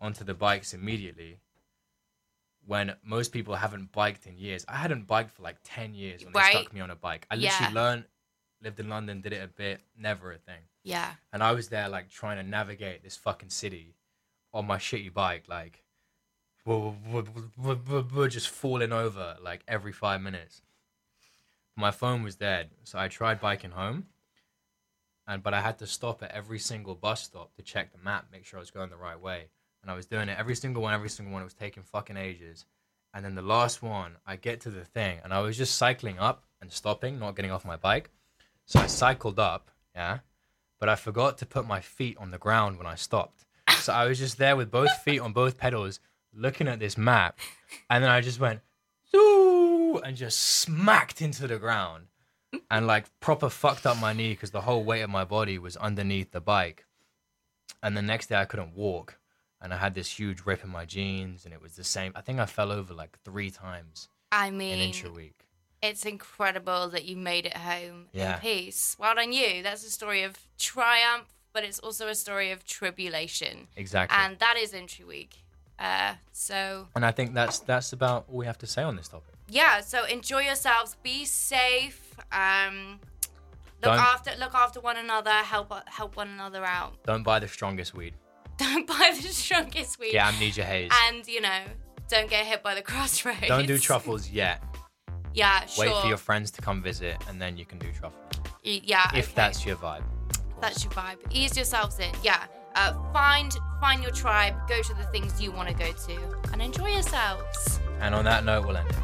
onto 0.00 0.24
the 0.24 0.34
bikes 0.34 0.72
immediately. 0.72 1.40
When 2.66 2.94
most 3.04 3.30
people 3.32 3.56
haven't 3.56 3.92
biked 3.92 4.26
in 4.26 4.38
years, 4.38 4.64
I 4.66 4.76
hadn't 4.76 5.06
biked 5.06 5.32
for 5.32 5.42
like 5.42 5.58
ten 5.64 5.92
years 5.92 6.24
when 6.24 6.32
Right. 6.32 6.54
they 6.54 6.60
stuck 6.62 6.72
me 6.72 6.80
on 6.80 6.90
a 6.90 6.96
bike. 6.96 7.26
I 7.30 7.34
literally 7.34 7.74
Yeah. 7.74 7.80
learned, 7.82 8.04
lived 8.64 8.80
in 8.80 8.88
London, 8.88 9.20
did 9.20 9.32
it 9.32 9.44
a 9.44 9.48
bit, 9.48 9.80
never 9.96 10.32
a 10.32 10.38
thing. 10.38 10.62
Yeah. 10.82 11.12
And 11.32 11.42
I 11.42 11.52
was 11.52 11.68
there 11.68 11.88
like 11.88 12.10
trying 12.10 12.38
to 12.38 12.42
navigate 12.42 13.04
this 13.04 13.16
fucking 13.16 13.50
city 13.50 13.94
on 14.52 14.66
my 14.66 14.78
shitty 14.78 15.12
bike, 15.12 15.44
like 15.48 15.82
we're 16.64 18.28
just 18.28 18.48
falling 18.48 18.92
over 18.92 19.36
like 19.42 19.62
every 19.68 19.92
five 19.92 20.22
minutes. 20.22 20.62
My 21.76 21.90
phone 21.90 22.22
was 22.22 22.36
dead, 22.36 22.70
so 22.84 22.98
I 22.98 23.08
tried 23.08 23.40
biking 23.40 23.72
home, 23.72 24.06
and 25.26 25.42
but 25.42 25.52
I 25.52 25.60
had 25.60 25.78
to 25.80 25.86
stop 25.86 26.22
at 26.22 26.30
every 26.30 26.58
single 26.58 26.94
bus 26.94 27.22
stop 27.22 27.54
to 27.56 27.62
check 27.62 27.92
the 27.92 27.98
map, 28.02 28.26
make 28.32 28.46
sure 28.46 28.58
I 28.58 28.60
was 28.60 28.70
going 28.70 28.90
the 28.90 28.96
right 28.96 29.20
way. 29.20 29.48
And 29.82 29.90
I 29.90 29.94
was 29.94 30.06
doing 30.06 30.30
it 30.30 30.38
every 30.38 30.54
single 30.54 30.82
one, 30.82 30.94
every 30.94 31.10
single 31.10 31.32
one. 31.32 31.42
It 31.42 31.44
was 31.44 31.52
taking 31.52 31.82
fucking 31.82 32.16
ages. 32.16 32.64
And 33.12 33.24
then 33.24 33.34
the 33.34 33.42
last 33.42 33.82
one, 33.82 34.12
I 34.26 34.36
get 34.36 34.60
to 34.62 34.70
the 34.70 34.84
thing, 34.84 35.18
and 35.22 35.34
I 35.34 35.40
was 35.40 35.58
just 35.58 35.76
cycling 35.76 36.18
up 36.18 36.44
and 36.62 36.72
stopping, 36.72 37.18
not 37.18 37.36
getting 37.36 37.50
off 37.50 37.64
my 37.64 37.76
bike. 37.76 38.10
So 38.66 38.80
I 38.80 38.86
cycled 38.86 39.38
up, 39.38 39.70
yeah, 39.94 40.18
but 40.80 40.88
I 40.88 40.96
forgot 40.96 41.38
to 41.38 41.46
put 41.46 41.66
my 41.66 41.80
feet 41.80 42.16
on 42.18 42.30
the 42.30 42.38
ground 42.38 42.78
when 42.78 42.86
I 42.86 42.94
stopped. 42.94 43.44
So 43.78 43.92
I 43.92 44.06
was 44.06 44.18
just 44.18 44.38
there 44.38 44.56
with 44.56 44.70
both 44.70 44.90
feet 45.02 45.20
on 45.20 45.32
both 45.32 45.58
pedals, 45.58 46.00
looking 46.34 46.68
at 46.68 46.78
this 46.78 46.96
map, 46.96 47.38
and 47.90 48.02
then 48.02 48.10
I 48.10 48.20
just 48.20 48.40
went, 48.40 48.60
Zoo! 49.10 50.00
and 50.04 50.16
just 50.16 50.38
smacked 50.38 51.20
into 51.20 51.46
the 51.46 51.58
ground, 51.58 52.06
and 52.70 52.86
like 52.86 53.06
proper 53.20 53.50
fucked 53.50 53.86
up 53.86 53.98
my 54.00 54.12
knee 54.12 54.30
because 54.32 54.50
the 54.50 54.62
whole 54.62 54.84
weight 54.84 55.02
of 55.02 55.10
my 55.10 55.24
body 55.24 55.58
was 55.58 55.76
underneath 55.76 56.30
the 56.32 56.40
bike. 56.40 56.86
And 57.82 57.96
the 57.96 58.02
next 58.02 58.28
day 58.28 58.36
I 58.36 58.46
couldn't 58.46 58.74
walk, 58.74 59.18
and 59.60 59.72
I 59.72 59.76
had 59.76 59.94
this 59.94 60.18
huge 60.18 60.46
rip 60.46 60.64
in 60.64 60.70
my 60.70 60.86
jeans, 60.86 61.44
and 61.44 61.52
it 61.52 61.60
was 61.60 61.76
the 61.76 61.84
same. 61.84 62.12
I 62.14 62.22
think 62.22 62.38
I 62.40 62.46
fell 62.46 62.72
over 62.72 62.94
like 62.94 63.18
three 63.24 63.50
times 63.50 64.08
I 64.32 64.48
in 64.48 64.56
mean, 64.56 64.78
intra 64.78 65.10
week. 65.10 65.43
It's 65.84 66.04
incredible 66.04 66.88
that 66.94 67.04
you 67.04 67.16
made 67.16 67.44
it 67.46 67.56
home 67.56 68.06
Yeah. 68.12 68.34
in 68.36 68.40
peace. 68.40 68.96
Well 68.98 69.14
done 69.14 69.32
you. 69.32 69.62
That's 69.62 69.84
a 69.84 69.90
story 69.90 70.22
of 70.22 70.32
triumph, 70.58 71.28
but 71.52 71.62
it's 71.64 71.78
also 71.78 72.08
a 72.08 72.14
story 72.14 72.50
of 72.50 72.64
tribulation. 72.64 73.68
Exactly. 73.76 74.16
And 74.20 74.38
that 74.38 74.56
is 74.56 74.72
entry 74.74 75.04
week. 75.04 75.32
Uh, 75.78 76.14
so 76.32 76.88
And 76.94 77.04
I 77.04 77.10
think 77.12 77.34
that's 77.34 77.58
that's 77.60 77.92
about 77.92 78.26
all 78.28 78.38
we 78.38 78.46
have 78.46 78.58
to 78.58 78.66
say 78.66 78.82
on 78.82 78.96
this 78.96 79.08
topic. 79.08 79.34
yeah, 79.48 79.80
so 79.80 80.04
enjoy 80.04 80.42
yourselves. 80.42 80.96
Be 81.02 81.24
safe. 81.24 82.00
Um, 82.32 83.00
look 83.82 83.92
Don't- 83.92 83.98
after 83.98 84.30
look 84.38 84.54
after 84.54 84.80
one 84.80 84.96
another. 84.96 85.32
Help 85.54 85.72
help 85.88 86.16
one 86.16 86.28
another 86.28 86.64
out. 86.64 86.92
Don't 87.04 87.24
buy 87.24 87.38
the 87.40 87.48
strongest 87.48 87.92
weed. 87.94 88.14
Don't 88.56 88.86
buy 88.86 89.10
the 89.20 89.28
strongest 89.28 89.98
weed. 89.98 90.12
Get 90.12 90.24
amnesia 90.32 90.64
haze. 90.64 90.92
And 91.08 91.26
you 91.26 91.40
know, 91.40 91.62
don't 92.08 92.30
get 92.30 92.46
hit 92.46 92.62
by 92.62 92.74
the 92.76 92.82
crossroads. 92.90 93.48
Don't 93.48 93.66
do 93.66 93.78
truffles 93.78 94.30
yet. 94.30 94.62
Yeah, 95.34 95.66
sure. 95.66 95.86
Wait 95.86 95.96
for 96.00 96.06
your 96.08 96.16
friends 96.16 96.50
to 96.52 96.62
come 96.62 96.80
visit, 96.82 97.16
and 97.28 97.40
then 97.42 97.56
you 97.56 97.66
can 97.66 97.78
do 97.78 97.88
truffle. 97.92 98.18
Y- 98.64 98.80
Yeah, 98.84 99.10
If 99.14 99.26
okay. 99.26 99.32
that's 99.34 99.66
your 99.66 99.76
vibe. 99.76 99.98
of 99.98 100.50
course. 100.54 100.58
That's 100.60 100.84
your 100.84 100.92
vibe. 100.92 101.18
Ease 101.30 101.56
yourselves 101.56 101.98
in. 101.98 102.10
Yeah. 102.22 102.44
Uh, 102.76 102.92
find 103.12 103.52
find 103.80 104.02
your 104.02 104.10
tribe, 104.12 104.54
go 104.68 104.80
to 104.82 104.94
the 104.94 105.04
things 105.04 105.40
you 105.40 105.52
want 105.52 105.68
to 105.68 105.74
go 105.74 105.92
to, 105.92 106.16
and 106.52 106.60
enjoy 106.62 106.88
yourselves. 106.88 107.78
And 108.00 108.14
on 108.14 108.24
that 108.24 108.44
note, 108.44 108.66
we'll 108.66 108.76
end 108.76 108.88
it. 108.90 108.96